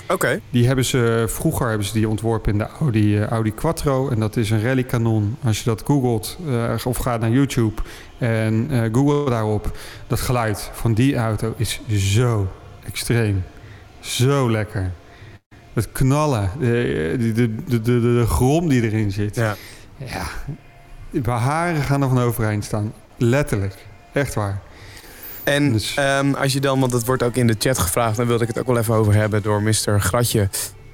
[0.08, 0.40] Oké.
[0.50, 4.08] Die hebben ze, vroeger hebben ze die ontworpen in de Audi, eh, Audi Quattro.
[4.08, 5.36] En dat is een rallykanon.
[5.44, 7.82] Als je dat googelt eh, of gaat naar YouTube
[8.18, 9.78] en google daarop.
[10.06, 12.48] Dat geluid van die auto is zo
[12.84, 13.44] extreem.
[14.00, 14.92] Zo lekker.
[15.72, 19.36] Het knallen, de, de, de, de, de, de grom die erin zit.
[19.36, 19.56] Ja.
[19.96, 20.22] Ja,
[21.10, 22.92] mijn haren gaan er van overeind staan.
[23.16, 23.74] Letterlijk.
[24.12, 24.60] Echt waar.
[25.44, 28.26] En Dus- ehm, als je dan, want het wordt ook in de chat gevraagd, dan
[28.26, 30.00] wilde ik het ook wel even over hebben door Mr.
[30.00, 30.48] Gratje.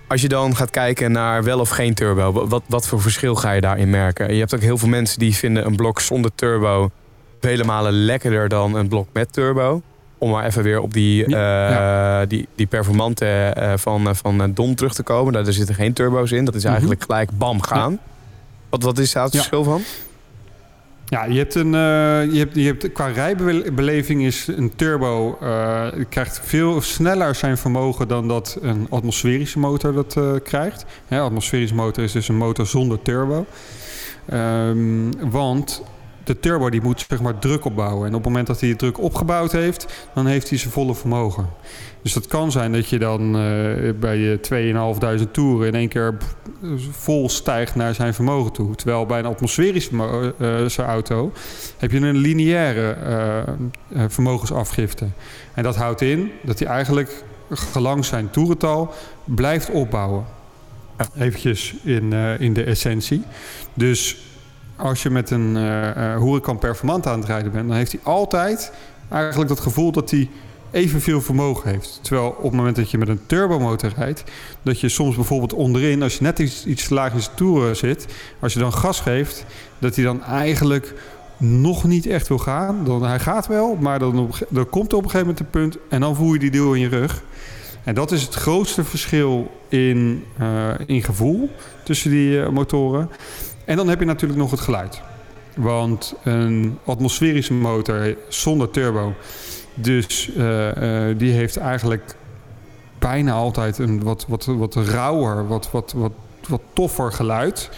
[0.08, 3.34] Als je dan gaat kijken naar wel of geen turbo, wa- wat, wat voor verschil
[3.34, 4.32] ga je daarin merken?
[4.34, 6.90] Je hebt ook heel veel mensen die vinden een blok zonder turbo
[7.40, 9.82] vele malen lekkerder dan een blok met turbo.
[10.18, 14.52] Om maar even weer op die, Ja, eh, die, die performante eh, van, eh, van
[14.54, 15.32] Dom terug te komen.
[15.32, 16.44] Daar, daar zitten geen turbo's in.
[16.44, 16.72] Dat is Mhm.
[16.72, 17.98] eigenlijk gelijk bam gaan.
[18.68, 19.82] Wat, wat is daar het verschil van?
[21.08, 21.70] Ja, je hebt een,
[22.32, 25.38] je hebt, je hebt, qua rijbeleving is een turbo
[26.08, 30.84] krijgt veel sneller zijn vermogen dan dat een atmosferische motor dat krijgt.
[31.08, 33.46] Hè, atmosferische motor is dus een motor zonder turbo.
[34.28, 35.82] Ehm, want
[36.26, 38.08] de turbo die moet zeg maar druk opbouwen.
[38.08, 40.94] En op het moment dat hij de druk opgebouwd heeft, dan heeft hij zijn volle
[40.94, 41.48] vermogen.
[42.02, 46.16] Dus dat kan zijn dat je dan eh, bij je 2.500 toeren in één keer
[46.90, 48.74] vol stijgt naar zijn vermogen toe.
[48.74, 51.32] Terwijl bij een atmosferische mo- eh, eh, auto
[51.78, 55.06] heb je een lineaire eh, vermogensafgifte.
[55.54, 60.24] En dat houdt in dat hij eigenlijk gelang zijn toerental blijft opbouwen.
[61.18, 63.22] Eventjes in, in de essentie.
[63.74, 64.16] Dus
[64.76, 67.68] als je met een eh eh, Huracan Performante aan het rijden bent...
[67.68, 68.72] dan heeft hij altijd
[69.08, 70.28] eigenlijk dat gevoel dat hij
[70.70, 71.98] evenveel vermogen heeft.
[72.02, 74.24] Terwijl op het moment dat je met een turbomotor rijdt...
[74.62, 78.06] dat je soms bijvoorbeeld onderin, als je net iets, iets laag in toeren zit...
[78.40, 79.44] als je dan gas geeft,
[79.78, 80.94] dat hij dan eigenlijk
[81.36, 82.84] nog niet echt wil gaan.
[82.84, 85.78] Dan, hij gaat wel, maar dan, dan komt er op een gegeven moment een punt...
[85.88, 87.22] en dan voel je die deel in je rug...
[87.86, 91.50] En dat is het grootste verschil in, eh, in gevoel
[91.84, 93.10] tussen die eh, motoren.
[93.66, 95.00] En dan heb je natuurlijk nog het geluid.
[95.56, 99.14] Want een atmosferische motor zonder turbo,
[99.74, 102.16] dus eh, eh, die heeft eigenlijk
[102.98, 106.12] bijna altijd een wat, wat, wat rauwer, wat, wat, wat,
[106.48, 107.70] wat toffer geluid.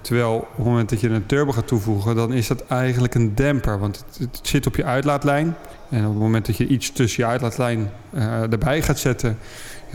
[0.00, 3.34] Terwijl op het moment dat je een turbo gaat toevoegen, dan is dat eigenlijk een
[3.34, 3.78] demper.
[3.78, 5.56] Want het, zit op je uitlaatlijn.
[5.88, 9.38] En op het moment dat je iets tussen je uitlaatlijn eh, erbij gaat zetten,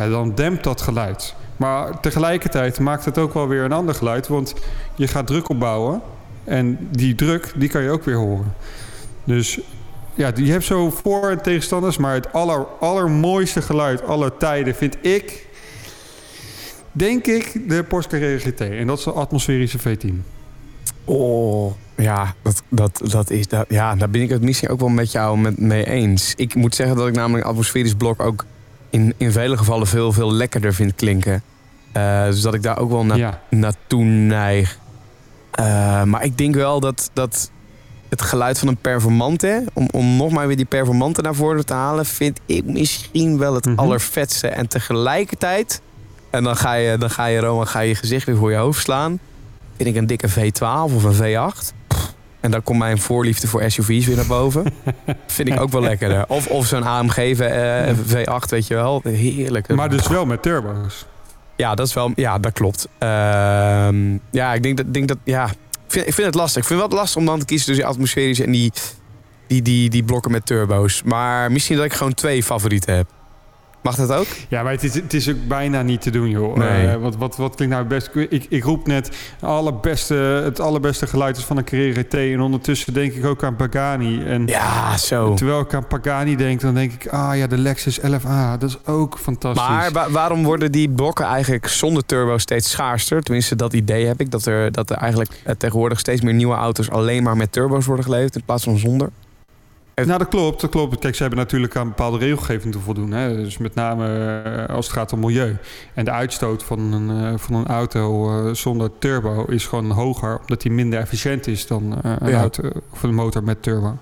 [0.10, 1.36] dan dempt dat geluid.
[1.58, 4.28] Maar tegelijkertijd maakt het ook wel weer een ander geluid.
[4.28, 4.54] Want
[4.96, 6.02] je gaat druk opbouwen.
[6.44, 8.54] En die druk, die kan je ook weer horen.
[9.24, 9.60] Dus
[10.14, 11.98] ja, je hebt zo voor- en tegenstanders.
[11.98, 15.50] Maar het aller, allermooiste geluid aller tijden vind ik...
[16.92, 18.62] Denk ik de Porsche Carrera GT.
[18.62, 20.14] En dat is de atmosferische V10.
[21.06, 24.90] Oh, ja, dat, dat, dat is, dat, ja, daar ben ik het misschien ook wel
[24.90, 26.34] met jou met, mee eens.
[26.36, 28.46] Ik moet zeggen dat ik namelijk atmosferisch blok ook
[28.92, 31.44] in, in vele gevallen veel, veel lekkerder vind klinken.
[31.92, 33.42] Eh, dus dat ik daar ook wel na, Ja.
[33.50, 34.78] naartoe neig.
[35.52, 37.52] Eh, maar ik denk wel dat, dat
[38.10, 41.74] het geluid van een performante, om, om nog maar weer die performante naar voren te
[41.74, 43.80] halen, vind ik misschien wel het Mhm.
[43.80, 44.48] allervetste.
[44.48, 45.82] En tegelijkertijd,
[46.30, 48.58] en dan ga je, dan ga je, Roman, ga je je gezicht weer voor je
[48.58, 49.20] hoofd slaan.
[49.78, 51.74] Vind ik een dikke V12 of een V8.
[52.42, 54.64] En dan komt mijn voorliefde voor SUV's weer naar boven.
[55.28, 56.26] Vind ik ook wel lekkerder.
[56.28, 59.02] Of, of zo'n AMG eh, V8, weet je wel.
[59.04, 59.76] Heerlijk.
[59.76, 61.06] Maar dus wel met turbo's.
[61.56, 62.12] Ja, dat is wel.
[62.16, 62.88] Ja, dat klopt.
[62.98, 64.94] Ehm, ja, ik denk dat.
[64.94, 65.52] Denk dat ja, ik
[65.88, 66.62] vind, ik vind het lastig.
[66.62, 68.72] Ik vind het wel lastig om dan te kiezen tussen die atmosferische en die,
[69.48, 71.04] die, die, die blokken met turbo's.
[71.04, 73.08] Maar misschien dat ik gewoon twee favorieten heb.
[73.82, 74.26] Mag dat ook?
[74.48, 76.56] Ja, maar het is, het is ook bijna niet te doen, joh.
[76.58, 76.88] Nee.
[76.88, 78.32] Eh, wat, wat, wat klinkt nou het best?
[78.32, 80.14] Ik, ik roep net allerbeste,
[80.44, 82.14] het allerbeste geluid is van een Carrera T.
[82.14, 84.24] En ondertussen denk ik ook aan Pagani.
[84.26, 85.34] En Ja, zo.
[85.34, 87.08] terwijl ik aan Pagani denk, dan denk ik...
[87.08, 89.68] Ah ja, de Lexus LFA, dat is ook fantastisch.
[89.68, 93.24] Maar wa- waarom worden die blokken eigenlijk zonder turbo steeds schaarster?
[93.24, 94.32] Tenminste, dat idee heb ik.
[94.32, 97.86] Dat er, dat er eigenlijk eh, tegenwoordig steeds meer nieuwe auto's alleen maar met turbo's
[97.86, 99.10] worden geleverd in plaats van zonder.
[100.06, 101.00] Nou, dat klopt, dat klopt.
[101.00, 103.12] Kijk, ze hebben natuurlijk aan bepaalde regelgeving te voldoen.
[103.12, 103.36] Hè?
[103.36, 105.58] Dus met name eh, als het gaat om milieu.
[105.94, 110.40] En de uitstoot van een, eh, van een auto eh, zonder turbo is gewoon hoger...
[110.40, 112.40] omdat die minder efficiënt is dan een, Ja.
[112.40, 113.98] auto, of een motor met turbo.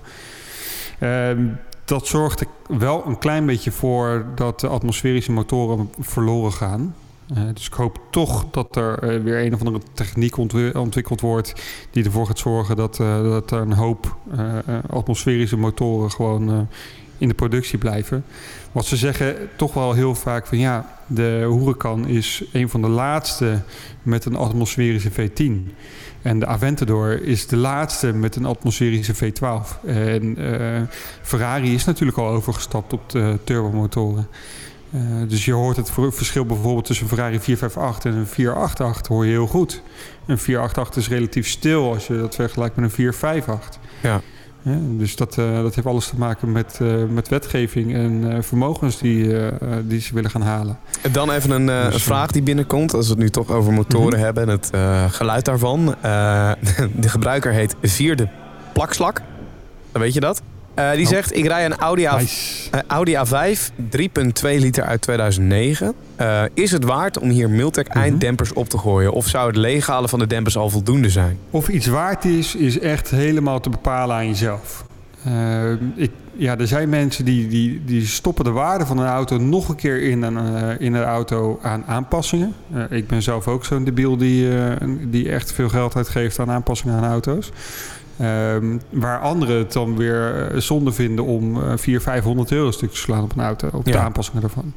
[0.98, 1.46] Ehm,
[1.84, 2.46] dat zorgt er
[2.78, 6.94] wel een klein beetje voor dat de atmosferische motoren verloren gaan.
[7.34, 11.20] Eh, dus ik hoop toch dat er eh, weer een of andere techniek ontwi- ontwikkeld
[11.20, 11.52] wordt
[11.90, 14.16] die ervoor gaat zorgen dat, eh, dat er een hoop
[14.90, 16.68] atmosferische motoren gewoon
[17.18, 18.24] in de productie blijven.
[18.72, 22.88] Wat ze zeggen toch wel heel vaak van ja, de Huracan is een van de
[22.88, 23.60] laatste
[24.02, 25.74] met een atmosferische V10.
[26.22, 29.84] En de Aventador is de laatste met een atmosferische V12.
[29.86, 30.36] En
[31.22, 34.28] Ferrari is natuurlijk al overgestapt op de turbomotoren.
[34.92, 39.24] Eh, dus je hoort het verschil bijvoorbeeld tussen een Ferrari 458 en een 488 hoor
[39.24, 39.82] je heel goed.
[40.26, 43.80] Een 488 is relatief stil als je dat vergelijkt met een 458.
[44.02, 44.20] Ja.
[44.62, 48.98] Ja, dus dat, eh, dat heeft alles te maken met, eh, met wetgeving en vermogens
[48.98, 49.34] die,
[49.84, 50.78] die ze willen gaan halen.
[51.12, 52.94] Dan even een, Dus, een vraag die binnenkomt.
[52.94, 54.24] Als we het nu toch over motoren Mhm.
[54.24, 54.70] hebben en het
[55.14, 55.86] geluid daarvan.
[56.96, 58.28] De gebruiker heet Vierde
[58.72, 59.22] Plakslak.
[59.92, 60.42] Dan weet je dat.
[60.80, 61.08] Eh, die Oh.
[61.12, 62.70] zegt, ik rij een Audi, A, Nice.
[62.70, 65.94] eh, Audi A5, 3.2 liter uit 2009.
[66.16, 67.98] Eh, is het waard om hier Miltec Mhm.
[67.98, 69.12] einddempers op te gooien?
[69.12, 71.38] Of zou het leeghalen van de dempers al voldoende zijn?
[71.50, 74.84] Of iets waard is, is echt helemaal te bepalen aan jezelf.
[75.94, 79.68] Ik, ja, er zijn mensen die, die, die stoppen de waarde van een auto nog
[79.68, 80.38] een keer in een,
[80.78, 82.54] in een auto aan aanpassingen.
[82.90, 84.48] Ik ben zelf ook zo'n debiel die,
[85.08, 87.50] die echt veel geld uitgeeft aan aanpassingen aan auto's.
[88.20, 92.90] Ehm, waar anderen het dan weer eh, zonde vinden om eh 400, 500 euro stuk
[92.90, 94.00] te slaan op een auto, op de Ja.
[94.00, 94.72] aanpassingen daarvan.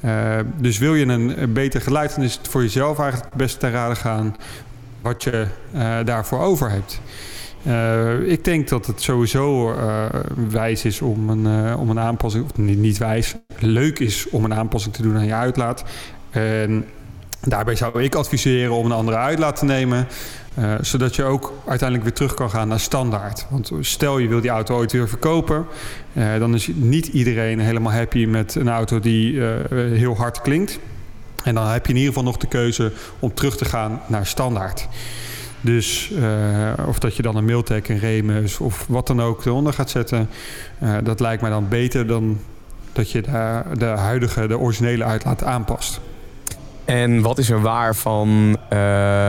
[0.00, 3.38] Eh, dus wil je een, een beter geluid, dan is het voor jezelf eigenlijk het
[3.42, 4.36] beste te raden gaan
[5.00, 7.00] wat je eh, daarvoor over hebt.
[7.62, 10.04] Eh, ik denk dat het sowieso eh,
[10.50, 14.44] wijs is om een, eh, om een aanpassing, of niet, niet wijs, leuk is om
[14.44, 15.84] een aanpassing te doen aan je uitlaat.
[16.30, 16.84] En
[17.48, 20.08] daarbij zou ik adviseren om een andere uitlaat te nemen.
[20.54, 23.46] eh, zodat je ook uiteindelijk weer terug kan gaan naar standaard.
[23.50, 25.66] Want stel je wil die auto ooit weer verkopen,
[26.12, 30.78] eh, dan is niet iedereen helemaal happy met een auto die eh, heel hard klinkt.
[31.44, 34.26] En dan heb je in ieder geval nog de keuze om terug te gaan naar
[34.26, 34.88] standaard.
[35.60, 36.12] Dus
[36.86, 40.28] of dat je dan een Miltec, een Remus of wat dan ook eronder gaat zetten,
[41.02, 42.38] dat lijkt mij dan beter dan
[42.92, 43.20] dat je
[43.78, 46.00] de huidige, de originele uitlaat aanpast.
[46.84, 48.78] En wat is er waar van eh,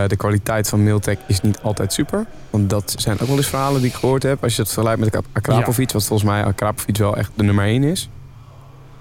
[0.08, 2.26] de kwaliteit van Miltec is niet altijd super?
[2.50, 4.44] Want dat zijn ook wel eens verhalen die ik gehoord heb.
[4.44, 7.66] Als je het vergelijkt met Ak- Akrapovic, wat volgens mij Akrapovic wel echt de nummer
[7.66, 8.10] 1 is.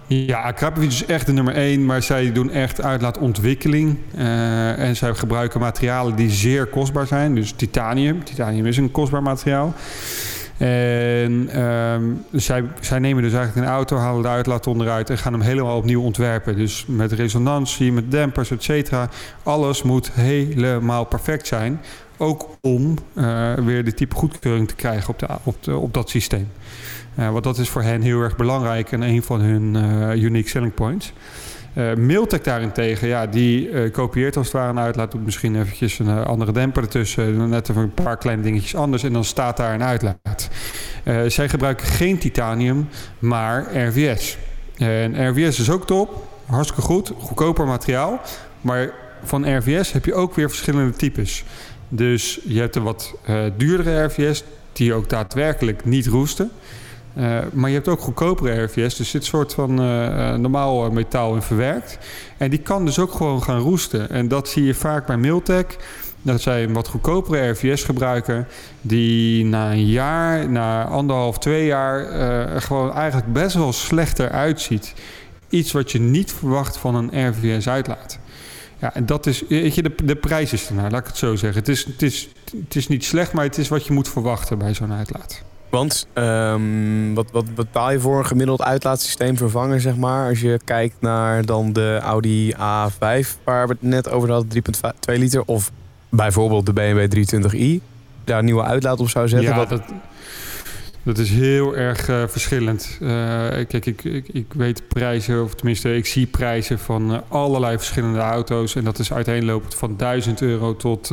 [0.07, 3.99] Ja, Akrapovic is echt de nummer één, maar zij doen echt uitlaatontwikkeling.
[4.17, 7.35] Eh, en zij gebruiken materialen die zeer kostbaar zijn.
[7.35, 8.25] Dus titanium.
[8.25, 9.75] Titanium is een kostbaar materiaal.
[10.57, 15.33] En ehm, zij, zij nemen dus eigenlijk een auto, halen de uitlaat onderuit en gaan
[15.33, 16.57] hem helemaal opnieuw ontwerpen.
[16.57, 19.09] Dus met resonantie, met dempers, et cetera.
[19.43, 21.81] Alles moet helemaal perfect zijn.
[22.17, 26.49] Ook om eh, weer de type goedkeuring te krijgen op, de, op, dat systeem.
[27.15, 30.49] Eh, want dat is voor hen heel erg belangrijk en een van hun eh, unique
[30.49, 31.13] selling points.
[31.75, 35.11] Eh Miltec daarentegen, ja, die eh, kopieert als het ware een uitlaat.
[35.11, 37.49] Doet misschien eventjes een eh, andere demper ertussen.
[37.49, 39.03] Net even een paar kleine dingetjes anders.
[39.03, 40.49] En dan staat daar een uitlaat.
[41.27, 44.39] Zij gebruiken geen titanium, maar RVS.
[44.77, 46.27] En RVS is ook top.
[46.47, 47.13] Hartstikke goed.
[47.19, 48.21] Goedkoper materiaal.
[48.61, 48.91] Maar
[49.25, 51.45] van RVS heb je ook weer verschillende types.
[51.89, 53.15] Dus je hebt een wat
[53.57, 54.45] duurdere RVS...
[54.73, 56.51] die ook daadwerkelijk niet roesten.
[57.19, 58.97] Uh, maar je hebt ook goedkopere RVS.
[58.97, 61.99] Dus dit soort van uh, normaal metaal in verwerkt.
[62.37, 64.11] En die kan dus ook gewoon gaan roesten.
[64.11, 65.77] En dat zie je vaak bij Miltec.
[66.23, 68.47] Dat zij een wat goedkopere RVS gebruiken.
[68.81, 72.13] Die na een jaar, na anderhalf, twee jaar...
[72.13, 74.95] Uh, gewoon eigenlijk best wel slechter uitziet.
[75.49, 78.19] Iets wat je niet verwacht van een RVS uitlaat.
[78.79, 81.37] Ja, en dat is, weet je, de, de prijs is ernaar, laat ik het zo
[81.37, 81.59] zeggen.
[81.61, 82.29] Het is, het, is,
[82.65, 85.43] het is niet slecht, maar het is wat je moet verwachten bij zo'n uitlaat.
[85.73, 90.29] Want ehm, wat, wat betaal je voor een gemiddeld uitlaatsysteem vervangen, zeg maar?
[90.29, 94.63] Als je kijkt naar dan de Audi A5, waar we het net over hadden,
[95.11, 95.43] 3,2 liter.
[95.45, 95.71] Of
[96.09, 97.85] bijvoorbeeld de BMW 320i,
[98.25, 99.51] daar een nieuwe uitlaat op zou zetten.
[99.51, 99.83] Ja, wat, dat,
[101.03, 102.99] dat is heel erg eh, verschillend.
[103.01, 103.09] Eh,
[103.69, 108.19] kijk, ik, ik, ik weet prijzen, of tenminste, ik zie prijzen van eh, allerlei verschillende
[108.19, 108.75] auto's.
[108.75, 111.11] En dat is uiteenlopend van 1000 euro tot,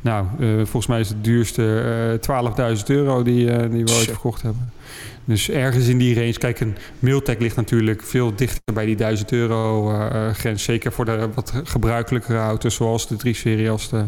[0.00, 1.80] nou, eh, volgens mij is het duurste
[2.12, 4.70] eh 12.000 euro die, eh, die we ooit verkocht hebben.
[5.28, 6.38] Dus ergens in die range.
[6.38, 10.62] Kijk, een Miltech ligt natuurlijk veel dichter bij die 1000 euro eh, eh, grens.
[10.62, 14.04] Zeker voor de wat gebruikelijkere auto's, zoals de 3-serie als de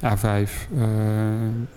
[0.00, 0.68] A5.
[0.78, 0.86] Eh,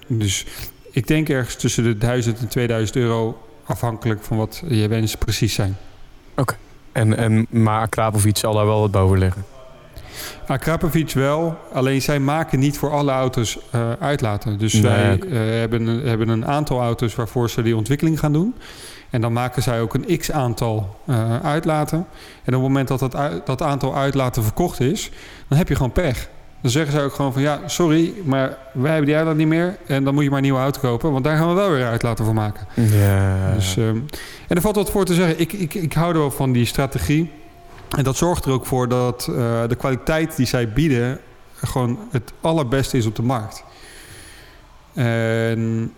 [0.08, 0.46] dus
[0.92, 5.54] ik denk ergens tussen de 1000 en 2000 euro, afhankelijk van wat je wensen precies
[5.54, 5.78] zijn.
[6.92, 9.46] en, en, maar Krapovic zal daar wel wat boven liggen.
[10.48, 14.58] Akrapovic wel, alleen zij maken niet voor alle auto's eh, uitlaten.
[14.58, 18.34] Dus Nee, zij eh, hebben, een- hebben een aantal auto's waarvoor ze die ontwikkeling gaan
[18.34, 18.56] doen.
[19.10, 21.98] En dan maken zij ook een x-aantal eh, uitlaten.
[21.98, 22.06] En
[22.46, 25.12] op het moment dat dat, uit- dat aantal uitlaten verkocht is,
[25.48, 26.30] dan heb je gewoon pech.
[26.62, 29.78] Dan zeggen zij ook gewoon van ja, sorry, maar wij hebben die uitlaat niet meer.
[29.88, 31.86] En dan moet je maar een nieuwe auto kopen, want daar gaan we wel weer
[31.86, 32.68] uitlaten voor maken.
[32.74, 33.52] Ja.
[33.56, 33.96] Dus, ehm,
[34.48, 35.40] en er valt wat voor te zeggen.
[35.40, 37.32] Ik, ik, ik hou er wel van die strategie.
[37.96, 41.20] En dat zorgt er ook voor dat eh, de kwaliteit die zij bieden...
[41.54, 43.64] gewoon het allerbeste is op de markt.
[44.94, 45.94] En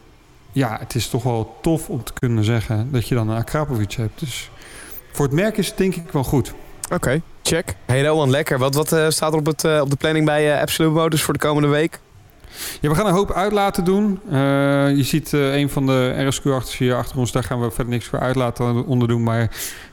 [0.51, 2.91] ja, het is toch wel tof om te kunnen zeggen...
[2.91, 4.19] dat je dan een Akrapovic hebt.
[4.19, 4.51] Dus
[5.11, 6.53] voor het merk is het denk ik wel goed.
[6.93, 7.75] Oké, check.
[7.85, 8.57] Hey Rowan, lekker.
[8.57, 11.21] Wat, wat eh, staat er op, het, eh, op de planning bij eh, Absolute Motors
[11.21, 11.99] voor de komende week?
[12.81, 14.19] Ja, we gaan een hoop uitlaten doen.
[14.95, 17.31] Je ziet een van de RSQ8's hier achter ons.
[17.31, 19.23] Daar gaan we verder niks voor uitlaten onder doen.
[19.23, 19.49] Maar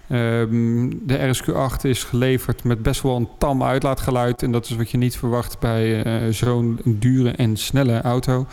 [0.08, 4.42] ehm, de RSQ8 is geleverd met best wel een tam uitlaatgeluid.
[4.42, 8.46] En dat is wat je niet verwacht bij eh, zo'n dure en snelle auto.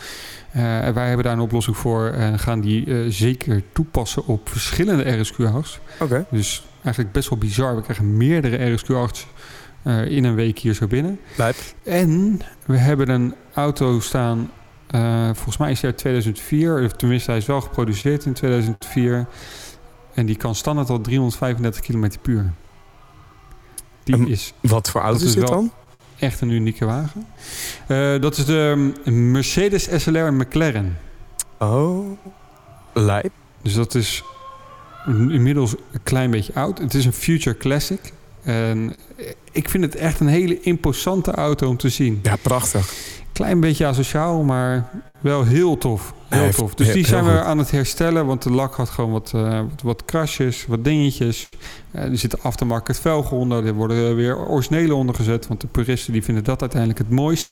[0.53, 4.49] Eh, en wij hebben daar een oplossing voor en gaan die eh, zeker toepassen op
[4.49, 5.79] verschillende RSQ8's.
[5.99, 6.25] Oké.
[6.29, 7.75] Dus eigenlijk best wel bizar.
[7.75, 9.27] We krijgen meerdere RSQ8's
[9.81, 11.19] eh, in een week hier zo binnen.
[11.37, 11.55] Lijp.
[11.83, 14.51] En we hebben een auto staan,
[15.33, 19.27] volgens mij is hij uit 2004, of tenminste hij is wel geproduceerd in 2004.
[20.13, 22.53] En die kan standaard al 335 km per uur.
[24.03, 25.71] Die En is Wat voor auto is dit dan?
[26.19, 27.25] echt een unieke wagen.
[27.87, 30.97] Eh, dat is de Mercedes SLR McLaren.
[31.59, 32.17] Oh,
[32.93, 33.31] lijp.
[33.61, 34.23] Dus dat is
[35.07, 36.77] inmiddels een klein beetje oud.
[36.77, 38.13] Het is een Future Classic.
[38.43, 38.95] En
[39.51, 42.19] ik vind het echt een hele imposante auto om te zien.
[42.23, 42.93] Ja, prachtig.
[43.31, 44.89] Klein beetje asociaal, maar
[45.19, 46.13] wel heel tof.
[46.29, 46.75] Heel tof.
[46.75, 47.39] Dus die zijn we goed.
[47.39, 51.49] aan het herstellen, want de lak had gewoon wat, eh, wat, krasjes, wat dingetjes.
[51.91, 56.13] Eh, er zitten aftermarket velgen onder, er worden weer originele onder gezet, want de puristen
[56.13, 57.51] die vinden dat uiteindelijk het mooiste.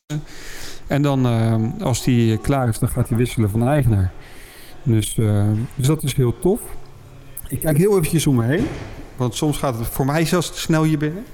[0.88, 4.12] En dan, eh, als die klaar is, dan gaat hij wisselen van eigenaar.
[4.84, 5.14] Dus,
[5.76, 6.62] dus dat is heel tof.
[7.48, 8.68] Ik kijk heel eventjes om me heen,
[9.22, 11.26] want soms gaat het voor mij zelfs te snel hier binnen.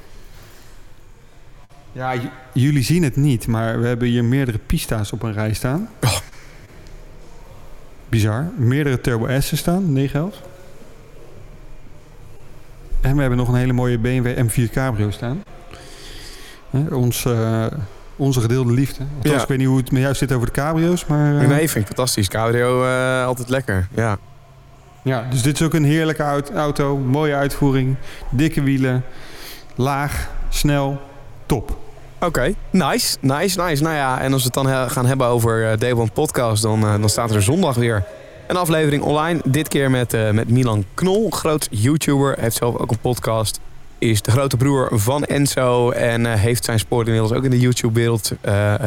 [1.92, 2.14] Ja,
[2.54, 5.90] jullie zien het niet, maar we hebben hier meerdere pista's op een rij staan.
[6.02, 6.18] Oh.
[8.10, 8.46] Bizar.
[8.56, 10.42] Meerdere Turbo S's staan, 911.
[13.02, 15.44] En we hebben nog een hele mooie BMW M4 Cabrio staan.
[16.70, 17.66] Hè, ons, eh,
[18.16, 19.04] onze gedeelde liefde.
[19.16, 19.42] Althans, Ja.
[19.42, 21.42] Ik weet niet hoe het met jou zit over de cabrio's, maar...
[21.42, 22.28] eh, Nee, vind ik fantastisch.
[22.28, 23.88] Cabrio, eh, altijd lekker.
[23.96, 24.18] Ja.
[25.08, 26.98] Ja, dus dit is ook een heerlijke aut- auto.
[26.98, 27.96] Mooie uitvoering.
[28.30, 29.04] Dikke wielen.
[29.76, 30.30] Laag.
[30.50, 31.02] Snel.
[31.46, 31.78] Top.
[32.20, 33.84] Oké, nice, nice, nice.
[33.84, 36.84] Nou ja, en als we het dan gaan hebben over eh, Day One Podcast, dan,
[36.84, 38.04] eh, dan staat er zondag weer
[38.48, 39.40] een aflevering online.
[39.46, 42.36] Dit keer met, eh, met Milan Knol, groot YouTuber.
[42.40, 43.60] Heeft zelf ook een podcast.
[43.98, 48.32] Is de grote broer van Enzo en heeft zijn spoor inmiddels ook in de YouTube-wereld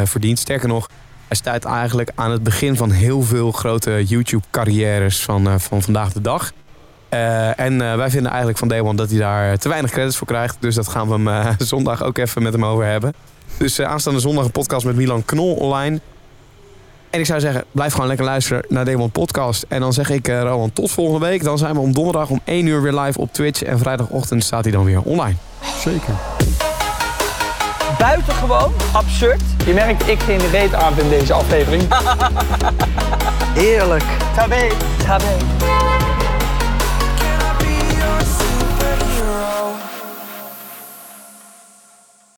[0.05, 0.39] verdiend.
[0.39, 0.87] Sterker nog,
[1.31, 6.13] hij staat eigenlijk aan het begin van heel veel grote YouTube-carrières van, eh, van vandaag
[6.13, 6.53] de dag.
[7.09, 10.27] Eh, en eh, wij vinden eigenlijk van Day dat hij daar te weinig credits voor
[10.27, 10.57] krijgt.
[10.61, 13.15] Dus dat gaan we hem zondag ook even met hem over hebben.
[13.59, 16.01] Dus aanstaande zondag een podcast met Milan Knol online.
[17.11, 19.65] En ik zou zeggen, blijf gewoon lekker luisteren naar Day Podcast.
[19.69, 21.43] En dan zeg ik, Rowan, tot volgende week.
[21.43, 23.63] Dan zijn we om donderdag om 1 uur weer live op Twitch.
[23.63, 25.37] En vrijdagochtend staat hij dan weer online.
[25.79, 26.15] Zeker.
[28.01, 29.43] Buitengewoon absurd.
[29.67, 31.83] Je merkt, ik geen reet aan in deze aflevering.
[33.61, 34.05] Heerlijk.
[34.35, 34.69] Tabé.
[35.07, 35.37] Tabé.